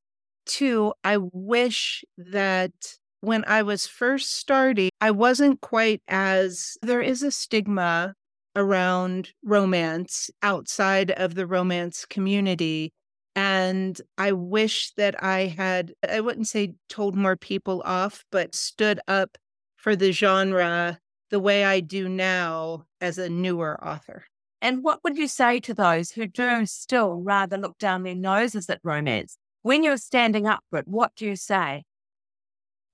two, 0.45 0.93
I 1.03 1.17
wish 1.17 2.03
that 2.17 2.73
when 3.21 3.43
I 3.45 3.63
was 3.63 3.87
first 3.87 4.35
starting, 4.35 4.89
I 5.01 5.11
wasn't 5.11 5.61
quite 5.61 6.01
as 6.07 6.77
there 6.81 7.01
is 7.01 7.23
a 7.23 7.31
stigma 7.31 8.13
around 8.55 9.31
romance 9.43 10.29
outside 10.41 11.11
of 11.11 11.35
the 11.35 11.45
romance 11.45 12.05
community. 12.05 12.93
And 13.35 13.99
I 14.17 14.31
wish 14.31 14.91
that 14.97 15.21
I 15.23 15.45
had, 15.47 15.93
I 16.07 16.19
wouldn't 16.21 16.47
say 16.47 16.73
told 16.89 17.15
more 17.15 17.35
people 17.35 17.81
off, 17.85 18.25
but 18.31 18.55
stood 18.55 18.99
up 19.07 19.37
for 19.75 19.95
the 19.95 20.11
genre 20.11 20.99
the 21.29 21.39
way 21.39 21.63
I 21.63 21.79
do 21.79 22.09
now 22.09 22.85
as 22.99 23.17
a 23.17 23.29
newer 23.29 23.81
author. 23.85 24.25
And 24.61 24.83
what 24.83 25.03
would 25.03 25.17
you 25.17 25.27
say 25.27 25.59
to 25.61 25.73
those 25.73 26.11
who 26.11 26.27
do 26.27 26.65
still 26.65 27.15
rather 27.15 27.57
look 27.57 27.77
down 27.77 28.03
their 28.03 28.15
noses 28.15 28.69
at 28.69 28.81
romance? 28.83 29.37
When 29.61 29.83
you're 29.83 29.97
standing 29.97 30.47
up 30.47 30.63
for 30.69 30.79
it, 30.79 30.87
what 30.87 31.15
do 31.15 31.25
you 31.25 31.35
say? 31.35 31.83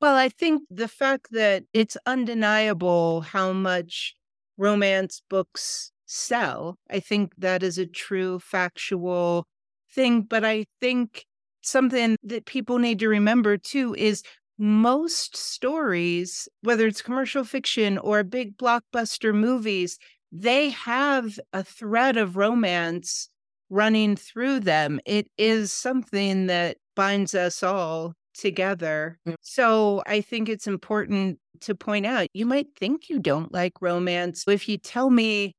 Well, 0.06 0.18
I 0.18 0.30
think 0.30 0.62
the 0.70 0.88
fact 0.88 1.32
that 1.32 1.64
it's 1.74 1.98
undeniable 2.06 3.22
how 3.22 3.54
much 3.54 4.16
romance 4.56 5.24
books 5.32 5.92
sell. 6.06 6.78
I 6.92 7.00
think 7.00 7.34
that 7.40 7.64
is 7.64 7.80
a 7.80 7.88
true 7.88 8.38
factual 8.38 9.48
thing. 9.92 10.22
But 10.22 10.46
I 10.46 10.66
think 10.80 11.26
something 11.64 12.18
that 12.22 12.46
people 12.46 12.78
need 12.78 13.00
to 13.00 13.08
remember 13.10 13.58
too 13.58 13.96
is 13.96 14.22
most 14.60 15.36
stories, 15.36 16.48
whether 16.62 16.86
it's 16.86 17.02
commercial 17.02 17.44
fiction 17.44 17.98
or 17.98 18.24
big 18.24 18.58
blockbuster 18.58 19.34
movies, 19.34 19.98
they 20.32 20.70
have 20.70 21.40
a 21.52 21.64
thread 21.64 22.16
of 22.16 22.38
romance 22.38 23.28
running 23.72 24.16
through 24.16 24.60
them. 24.60 25.00
It 25.04 25.32
is 25.36 25.74
something 25.74 26.46
that 26.46 26.78
binds 26.96 27.34
us 27.34 27.64
all 27.64 28.14
together. 28.38 29.20
Mm. 29.28 29.36
So 29.42 30.04
I 30.06 30.22
think 30.22 30.50
it's 30.50 30.68
important 30.68 31.40
to 31.62 31.76
point 31.76 32.06
out 32.06 32.28
you 32.34 32.46
might 32.46 32.68
think 32.78 33.10
you 33.10 33.20
don't 33.20 33.54
like 33.54 33.82
romance. 33.82 34.44
If 34.48 34.68
you 34.68 34.78
tell 34.78 35.10
me 35.10 35.54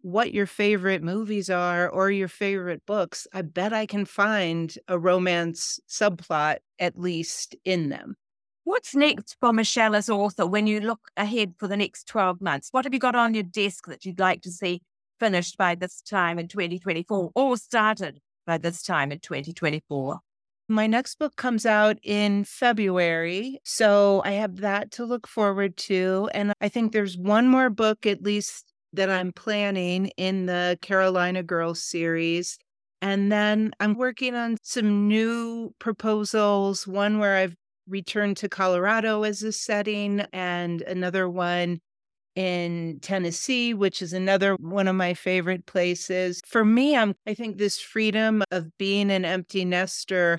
what 0.00 0.34
your 0.34 0.46
favorite 0.46 1.02
movies 1.02 1.48
are 1.48 1.88
or 1.88 2.10
your 2.10 2.28
favorite 2.28 2.82
books, 2.86 3.26
I 3.32 3.42
bet 3.42 3.72
I 3.72 3.86
can 3.86 4.04
find 4.04 4.76
a 4.88 4.98
romance 4.98 5.80
subplot 5.88 6.58
at 6.78 6.98
least 6.98 7.56
in 7.64 7.88
them. 7.88 8.16
What's 8.64 8.94
next 8.94 9.36
for 9.40 9.52
Michelle 9.52 9.94
as 9.94 10.08
author 10.08 10.46
when 10.46 10.66
you 10.66 10.80
look 10.80 11.10
ahead 11.16 11.54
for 11.58 11.68
the 11.68 11.76
next 11.76 12.06
12 12.08 12.40
months? 12.40 12.68
What 12.70 12.84
have 12.84 12.94
you 12.94 13.00
got 13.00 13.14
on 13.14 13.34
your 13.34 13.42
desk 13.42 13.86
that 13.88 14.04
you'd 14.04 14.18
like 14.18 14.42
to 14.42 14.50
see 14.50 14.80
finished 15.20 15.56
by 15.56 15.74
this 15.74 16.00
time 16.00 16.38
in 16.38 16.48
2024 16.48 17.30
or 17.34 17.56
started 17.56 18.20
by 18.46 18.58
this 18.58 18.82
time 18.82 19.12
in 19.12 19.20
2024? 19.20 20.20
My 20.68 20.86
next 20.86 21.18
book 21.18 21.36
comes 21.36 21.66
out 21.66 21.98
in 22.02 22.44
February. 22.44 23.60
So 23.64 24.22
I 24.24 24.32
have 24.32 24.56
that 24.56 24.90
to 24.92 25.04
look 25.04 25.26
forward 25.26 25.76
to. 25.78 26.30
And 26.32 26.54
I 26.60 26.68
think 26.68 26.92
there's 26.92 27.18
one 27.18 27.48
more 27.48 27.68
book, 27.68 28.06
at 28.06 28.22
least, 28.22 28.72
that 28.94 29.10
I'm 29.10 29.32
planning 29.32 30.06
in 30.16 30.46
the 30.46 30.78
Carolina 30.80 31.42
Girls 31.42 31.82
series. 31.84 32.58
And 33.02 33.30
then 33.30 33.72
I'm 33.80 33.94
working 33.94 34.34
on 34.34 34.56
some 34.62 35.06
new 35.08 35.74
proposals, 35.78 36.86
one 36.86 37.18
where 37.18 37.36
I've 37.36 37.54
returned 37.86 38.38
to 38.38 38.48
Colorado 38.48 39.24
as 39.24 39.42
a 39.42 39.52
setting, 39.52 40.20
and 40.32 40.80
another 40.82 41.28
one 41.28 41.80
in 42.34 42.98
Tennessee, 43.02 43.74
which 43.74 44.00
is 44.00 44.12
another 44.14 44.54
one 44.54 44.88
of 44.88 44.96
my 44.96 45.12
favorite 45.12 45.66
places. 45.66 46.40
For 46.46 46.64
me, 46.64 46.96
I'm 46.96 47.14
I 47.26 47.34
think 47.34 47.58
this 47.58 47.78
freedom 47.78 48.42
of 48.50 48.76
being 48.78 49.10
an 49.10 49.24
empty 49.26 49.64
nester, 49.64 50.38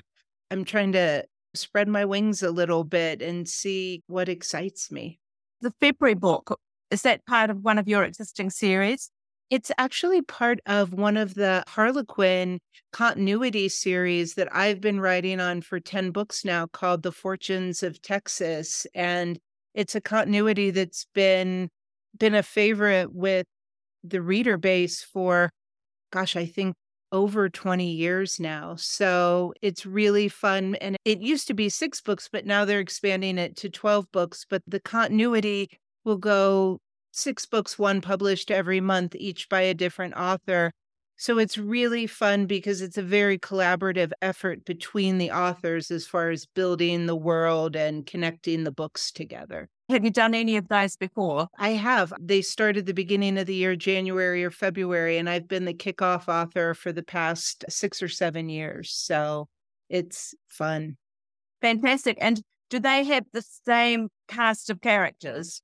I'm 0.50 0.64
trying 0.64 0.92
to 0.92 1.24
spread 1.54 1.88
my 1.88 2.04
wings 2.04 2.42
a 2.42 2.50
little 2.50 2.84
bit 2.84 3.22
and 3.22 3.48
see 3.48 4.02
what 4.06 4.28
excites 4.28 4.90
me. 4.90 5.18
The 5.60 5.72
February 5.80 6.14
book, 6.14 6.58
is 6.90 7.02
that 7.02 7.24
part 7.26 7.50
of 7.50 7.64
one 7.64 7.78
of 7.78 7.88
your 7.88 8.04
existing 8.04 8.50
series? 8.50 9.10
It's 9.48 9.70
actually 9.78 10.22
part 10.22 10.58
of 10.66 10.92
one 10.92 11.16
of 11.16 11.34
the 11.34 11.62
Harlequin 11.68 12.60
continuity 12.92 13.68
series 13.68 14.34
that 14.34 14.48
I've 14.54 14.80
been 14.80 15.00
writing 15.00 15.40
on 15.40 15.62
for 15.62 15.78
10 15.78 16.10
books 16.10 16.44
now 16.44 16.66
called 16.66 17.02
The 17.02 17.12
Fortunes 17.12 17.82
of 17.82 18.02
Texas. 18.02 18.86
And 18.94 19.38
it's 19.74 19.94
a 19.94 20.00
continuity 20.00 20.70
that's 20.70 21.06
been 21.14 21.68
been 22.18 22.34
a 22.34 22.42
favorite 22.42 23.12
with 23.12 23.46
the 24.02 24.22
reader 24.22 24.56
base 24.56 25.02
for 25.02 25.50
gosh, 26.12 26.34
I 26.34 26.46
think 26.46 26.74
over 27.16 27.48
20 27.48 27.90
years 27.90 28.38
now. 28.38 28.76
So 28.76 29.54
it's 29.62 29.86
really 29.86 30.28
fun. 30.28 30.74
And 30.76 30.96
it 31.06 31.20
used 31.20 31.46
to 31.48 31.54
be 31.54 31.70
six 31.70 32.02
books, 32.02 32.28
but 32.30 32.44
now 32.44 32.66
they're 32.66 32.78
expanding 32.78 33.38
it 33.38 33.56
to 33.56 33.70
12 33.70 34.12
books. 34.12 34.44
But 34.48 34.62
the 34.66 34.80
continuity 34.80 35.70
will 36.04 36.18
go 36.18 36.78
six 37.12 37.46
books, 37.46 37.78
one 37.78 38.02
published 38.02 38.50
every 38.50 38.82
month, 38.82 39.16
each 39.16 39.48
by 39.48 39.62
a 39.62 39.72
different 39.72 40.14
author. 40.14 40.72
So 41.16 41.38
it's 41.38 41.56
really 41.56 42.06
fun 42.06 42.44
because 42.44 42.82
it's 42.82 42.98
a 42.98 43.02
very 43.02 43.38
collaborative 43.38 44.12
effort 44.20 44.66
between 44.66 45.16
the 45.16 45.30
authors 45.30 45.90
as 45.90 46.06
far 46.06 46.28
as 46.28 46.44
building 46.44 47.06
the 47.06 47.16
world 47.16 47.74
and 47.74 48.04
connecting 48.04 48.64
the 48.64 48.70
books 48.70 49.10
together. 49.10 49.70
Have 49.88 50.04
you 50.04 50.10
done 50.10 50.34
any 50.34 50.56
of 50.56 50.66
those 50.68 50.96
before? 50.96 51.48
I 51.58 51.70
have. 51.70 52.12
They 52.20 52.42
started 52.42 52.86
the 52.86 52.94
beginning 52.94 53.38
of 53.38 53.46
the 53.46 53.54
year, 53.54 53.76
January 53.76 54.44
or 54.44 54.50
February, 54.50 55.16
and 55.16 55.30
I've 55.30 55.46
been 55.46 55.64
the 55.64 55.74
kickoff 55.74 56.28
author 56.28 56.74
for 56.74 56.92
the 56.92 57.04
past 57.04 57.64
six 57.68 58.02
or 58.02 58.08
seven 58.08 58.48
years. 58.48 58.90
So 58.90 59.48
it's 59.88 60.34
fun. 60.48 60.96
Fantastic. 61.62 62.18
And 62.20 62.42
do 62.68 62.80
they 62.80 63.04
have 63.04 63.26
the 63.32 63.42
same 63.42 64.08
cast 64.28 64.70
of 64.70 64.80
characters? 64.80 65.62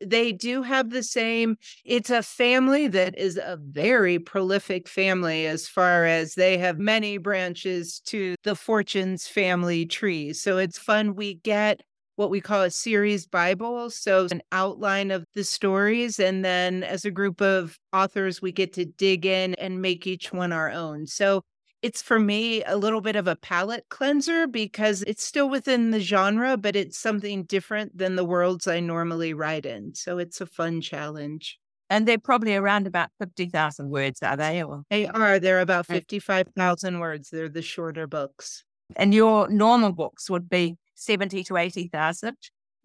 they 0.00 0.32
do 0.32 0.62
have 0.62 0.90
the 0.90 1.02
same 1.02 1.56
it's 1.84 2.10
a 2.10 2.22
family 2.22 2.88
that 2.88 3.16
is 3.18 3.36
a 3.36 3.58
very 3.60 4.18
prolific 4.18 4.88
family 4.88 5.46
as 5.46 5.68
far 5.68 6.04
as 6.04 6.34
they 6.34 6.58
have 6.58 6.78
many 6.78 7.16
branches 7.16 8.00
to 8.00 8.34
the 8.42 8.54
fortunes 8.54 9.26
family 9.26 9.86
tree 9.86 10.32
so 10.32 10.58
it's 10.58 10.78
fun 10.78 11.14
we 11.14 11.34
get 11.34 11.80
what 12.16 12.30
we 12.30 12.40
call 12.40 12.62
a 12.62 12.70
series 12.70 13.26
bible 13.26 13.90
so 13.90 14.26
an 14.30 14.42
outline 14.52 15.10
of 15.10 15.24
the 15.34 15.44
stories 15.44 16.18
and 16.18 16.44
then 16.44 16.82
as 16.82 17.04
a 17.04 17.10
group 17.10 17.40
of 17.40 17.78
authors 17.92 18.40
we 18.40 18.52
get 18.52 18.72
to 18.72 18.84
dig 18.84 19.26
in 19.26 19.54
and 19.54 19.82
make 19.82 20.06
each 20.06 20.32
one 20.32 20.52
our 20.52 20.70
own 20.70 21.06
so 21.06 21.42
it's 21.84 22.00
for 22.00 22.18
me 22.18 22.64
a 22.64 22.78
little 22.78 23.02
bit 23.02 23.14
of 23.14 23.28
a 23.28 23.36
palate 23.36 23.84
cleanser 23.90 24.46
because 24.46 25.02
it's 25.02 25.22
still 25.22 25.50
within 25.50 25.90
the 25.90 26.00
genre, 26.00 26.56
but 26.56 26.74
it's 26.74 26.96
something 26.96 27.44
different 27.44 27.98
than 27.98 28.16
the 28.16 28.24
worlds 28.24 28.66
I 28.66 28.80
normally 28.80 29.34
write 29.34 29.66
in. 29.66 29.94
So 29.94 30.16
it's 30.16 30.40
a 30.40 30.46
fun 30.46 30.80
challenge. 30.80 31.58
And 31.90 32.08
they're 32.08 32.18
probably 32.18 32.56
around 32.56 32.86
about 32.86 33.10
50,000 33.18 33.90
words, 33.90 34.22
are 34.22 34.34
they? 34.34 34.62
Or? 34.62 34.84
They 34.88 35.06
are. 35.08 35.38
They're 35.38 35.60
about 35.60 35.84
55,000 35.84 37.00
words. 37.00 37.28
They're 37.28 37.50
the 37.50 37.60
shorter 37.60 38.06
books. 38.06 38.64
And 38.96 39.12
your 39.12 39.46
normal 39.50 39.92
books 39.92 40.30
would 40.30 40.48
be 40.48 40.78
70 41.04 41.44
to 41.44 41.56
80,000? 41.56 42.36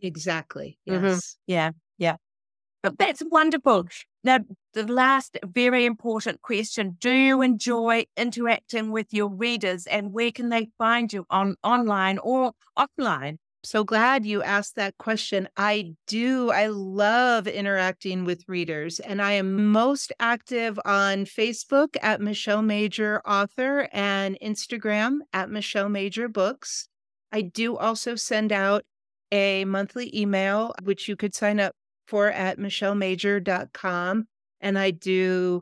Exactly. 0.02 0.78
Mm-hmm. 0.88 1.06
Yes. 1.06 1.16
Mm-hmm. 1.16 1.52
Yeah. 1.52 1.72
Yeah. 1.98 2.16
But 2.82 2.98
that's 2.98 3.22
wonderful. 3.30 3.88
Now, 4.24 4.40
the 4.74 4.86
last 4.86 5.38
very 5.46 5.86
important 5.86 6.42
question 6.42 6.98
Do 7.00 7.12
you 7.12 7.42
enjoy 7.42 8.06
interacting 8.16 8.92
with 8.92 9.14
your 9.14 9.30
readers 9.30 9.86
and 9.88 10.14
where 10.14 10.32
can 10.32 10.50
they 10.50 10.70
find 10.78 11.12
you 11.12 11.26
on 11.30 11.56
online 11.64 12.18
or 12.20 12.54
offline? 12.78 13.38
So 13.64 13.84
glad 13.84 14.26
you 14.26 14.42
asked 14.42 14.76
that 14.76 14.98
question. 15.00 15.50
I 15.58 15.94
do. 16.08 16.50
I 16.50 16.68
love 16.68 17.46
interacting 17.46 18.24
with 18.24 18.48
readers, 18.48 19.02
and 19.02 19.22
I 19.22 19.34
am 19.34 19.70
most 19.70 20.14
active 20.18 20.80
on 20.86 21.26
Facebook 21.26 21.98
at 22.02 22.22
Michelle 22.22 22.62
Major 22.62 23.22
Author 23.28 23.90
and 23.92 24.38
Instagram 24.42 25.20
at 25.34 25.50
Michelle 25.50 25.90
Major 25.90 26.30
Books. 26.30 26.88
I 27.32 27.42
do 27.42 27.78
also 27.78 28.16
send 28.16 28.52
out 28.52 28.84
a 29.32 29.66
monthly 29.66 30.18
email, 30.20 30.74
which 30.84 31.08
you 31.08 31.16
could 31.16 31.36
sign 31.36 31.60
up 31.60 31.74
for 32.08 32.32
at 32.32 32.58
michellemajor.com. 32.58 34.26
And 34.62 34.80
I 34.80 34.92
do 34.92 35.62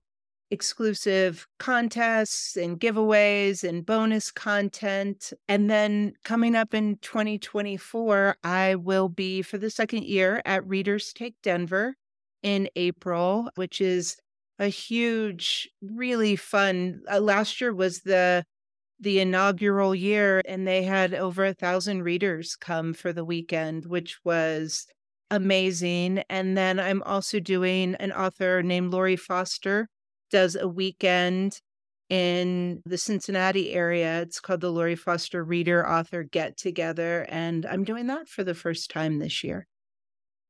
exclusive 0.50 1.46
contests 1.60 2.56
and 2.56 2.80
giveaways 2.80 3.68
and 3.68 3.86
bonus 3.86 4.32
content. 4.32 5.34
And 5.48 5.70
then 5.70 6.14
coming 6.24 6.56
up 6.56 6.74
in 6.74 6.98
2024, 7.02 8.38
I 8.44 8.76
will 8.76 9.10
be 9.10 9.42
for 9.42 9.58
the 9.58 9.70
second 9.70 10.06
year 10.06 10.42
at 10.46 10.66
Readers 10.66 11.12
Take 11.14 11.36
Denver 11.44 11.96
in 12.44 12.70
April, 12.76 13.50
which 13.56 13.82
is 13.82 14.18
a 14.60 14.68
huge, 14.68 15.70
really 15.82 16.36
fun. 16.36 17.02
Uh, 17.12 17.20
last 17.20 17.60
year 17.60 17.74
was 17.74 18.02
the 18.02 18.46
the 19.00 19.20
inaugural 19.20 19.94
year, 19.94 20.42
and 20.48 20.68
they 20.68 20.84
had 20.84 21.14
over 21.14 21.46
a 21.46 21.54
thousand 21.54 22.04
readers 22.04 22.56
come 22.56 22.94
for 22.94 23.14
the 23.14 23.26
weekend, 23.26 23.86
which 23.86 24.18
was 24.24 24.88
amazing. 25.30 26.24
And 26.30 26.58
then 26.58 26.80
I'm 26.80 27.04
also 27.04 27.40
doing 27.40 27.96
an 27.96 28.12
author 28.12 28.64
named 28.64 28.92
Lori 28.92 29.16
Foster 29.16 29.88
does 30.32 30.56
a 30.56 30.68
weekend 30.68 31.60
in 32.10 32.82
the 32.86 32.98
Cincinnati 32.98 33.74
area. 33.74 34.22
It's 34.22 34.40
called 34.40 34.62
the 34.62 34.72
Lori 34.72 34.96
Foster 34.96 35.44
Reader 35.44 35.88
Author 35.88 36.24
Get 36.24 36.58
Together. 36.58 37.26
And 37.30 37.66
I'm 37.66 37.84
doing 37.84 38.08
that 38.08 38.28
for 38.28 38.44
the 38.44 38.56
first 38.56 38.90
time 38.90 39.20
this 39.20 39.44
year. 39.44 39.68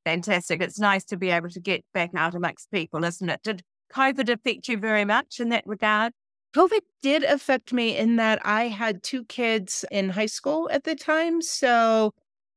Fantastic. 0.05 0.61
It's 0.61 0.79
nice 0.79 1.03
to 1.05 1.17
be 1.17 1.31
able 1.31 1.49
to 1.49 1.59
get 1.59 1.83
back 1.93 2.11
out 2.15 2.35
amongst 2.35 2.71
people, 2.71 3.03
isn't 3.03 3.29
it? 3.29 3.41
Did 3.43 3.63
COVID 3.93 4.29
affect 4.29 4.67
you 4.67 4.77
very 4.77 5.05
much 5.05 5.39
in 5.39 5.49
that 5.49 5.63
regard? 5.65 6.13
COVID 6.57 6.81
did 7.03 7.23
affect 7.23 7.71
me 7.71 7.95
in 7.95 8.15
that 8.15 8.43
I 8.43 8.63
had 8.67 9.03
two 9.03 9.25
kids 9.25 9.85
in 9.91 10.09
high 10.09 10.25
school 10.25 10.67
at 10.71 10.85
the 10.85 10.95
time. 10.95 11.39
So 11.39 12.13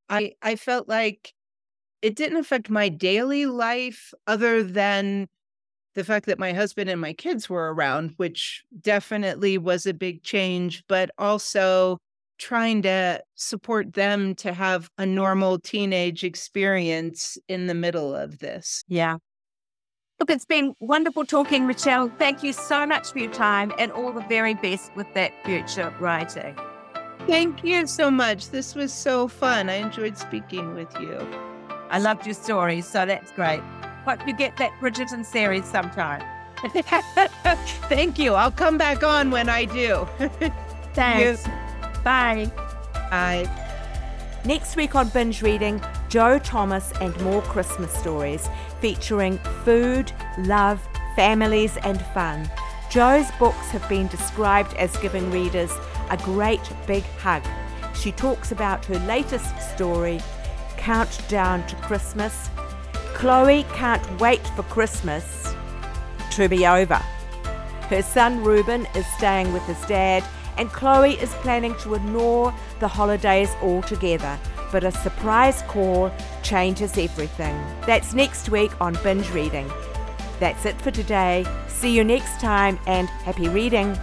I 0.09 0.33
I 0.41 0.55
felt 0.55 0.87
like 0.89 1.33
it 2.01 2.15
didn't 2.15 2.39
affect 2.39 2.69
my 2.69 2.89
daily 2.89 3.45
life 3.45 4.11
other 4.27 4.63
than 4.63 5.27
the 5.95 6.03
fact 6.03 6.25
that 6.27 6.39
my 6.39 6.53
husband 6.53 6.89
and 6.89 6.99
my 6.99 7.13
kids 7.13 7.49
were 7.49 7.73
around, 7.73 8.13
which 8.17 8.63
definitely 8.81 9.59
was 9.59 9.85
a 9.85 9.93
big 9.93 10.23
change, 10.23 10.83
but 10.87 11.11
also 11.19 11.99
trying 12.39 12.81
to 12.81 13.21
support 13.35 13.93
them 13.93 14.33
to 14.35 14.53
have 14.53 14.89
a 14.97 15.05
normal 15.05 15.59
teenage 15.59 16.23
experience 16.23 17.37
in 17.47 17.67
the 17.67 17.75
middle 17.75 18.15
of 18.15 18.39
this. 18.39 18.83
Yeah. 18.87 19.17
Look, 20.21 20.29
it's 20.29 20.45
been 20.45 20.75
wonderful 20.79 21.25
talking, 21.25 21.65
Michelle. 21.65 22.11
Thank 22.19 22.43
you 22.43 22.53
so 22.53 22.85
much 22.85 23.11
for 23.11 23.17
your 23.17 23.31
time 23.31 23.73
and 23.79 23.91
all 23.91 24.11
the 24.11 24.21
very 24.29 24.53
best 24.53 24.95
with 24.95 25.11
that 25.15 25.33
future 25.43 25.91
writing. 25.99 26.55
Thank 27.25 27.63
you 27.63 27.87
so 27.87 28.11
much. 28.11 28.51
This 28.51 28.75
was 28.75 28.93
so 28.93 29.27
fun. 29.27 29.67
I 29.67 29.77
enjoyed 29.77 30.19
speaking 30.19 30.75
with 30.75 30.93
you. 30.99 31.17
I 31.89 31.97
loved 31.97 32.27
your 32.27 32.35
stories, 32.35 32.85
so 32.85 33.03
that's 33.03 33.31
great. 33.31 33.61
Hope 34.05 34.27
you 34.27 34.35
get 34.35 34.57
that 34.57 34.69
Bridgerton 34.79 35.25
series 35.25 35.65
sometime. 35.65 36.21
Thank 37.89 38.19
you. 38.19 38.35
I'll 38.35 38.51
come 38.51 38.77
back 38.77 39.01
on 39.01 39.31
when 39.31 39.49
I 39.49 39.65
do. 39.65 40.07
Thanks. 40.93 41.47
Bye. 42.03 42.45
Bye. 43.09 43.49
Next 44.45 44.75
week 44.75 44.93
on 44.93 45.09
Binge 45.09 45.41
Reading, 45.41 45.81
Jo 46.11 46.37
Thomas 46.39 46.91
and 46.99 47.17
more 47.21 47.41
Christmas 47.43 47.89
stories 47.93 48.49
featuring 48.81 49.37
food, 49.63 50.11
love, 50.39 50.85
families, 51.15 51.77
and 51.85 52.01
fun. 52.07 52.51
Jo's 52.89 53.31
books 53.39 53.69
have 53.69 53.87
been 53.87 54.07
described 54.07 54.73
as 54.73 54.97
giving 54.97 55.31
readers 55.31 55.71
a 56.09 56.17
great 56.17 56.69
big 56.85 57.03
hug. 57.19 57.41
She 57.95 58.11
talks 58.11 58.51
about 58.51 58.83
her 58.87 58.99
latest 59.07 59.57
story, 59.73 60.19
countdown 60.75 61.65
to 61.67 61.77
Christmas. 61.77 62.49
Chloe 63.13 63.63
can't 63.71 64.19
wait 64.19 64.45
for 64.49 64.63
Christmas 64.63 65.55
to 66.31 66.49
be 66.49 66.67
over. 66.67 67.01
Her 67.87 68.01
son 68.01 68.43
Reuben 68.43 68.85
is 68.95 69.05
staying 69.15 69.53
with 69.53 69.63
his 69.63 69.79
dad, 69.85 70.25
and 70.57 70.67
Chloe 70.73 71.13
is 71.19 71.33
planning 71.35 71.75
to 71.75 71.93
ignore 71.93 72.53
the 72.81 72.87
holidays 72.89 73.55
altogether. 73.61 74.37
But 74.71 74.83
a 74.83 74.91
surprise 74.91 75.61
call 75.67 76.11
changes 76.43 76.97
everything. 76.97 77.55
That's 77.85 78.13
next 78.13 78.49
week 78.49 78.71
on 78.79 78.97
Binge 79.03 79.29
Reading. 79.31 79.69
That's 80.39 80.65
it 80.65 80.81
for 80.81 80.91
today. 80.91 81.45
See 81.67 81.95
you 81.95 82.03
next 82.03 82.39
time 82.39 82.79
and 82.87 83.07
happy 83.09 83.49
reading. 83.49 83.97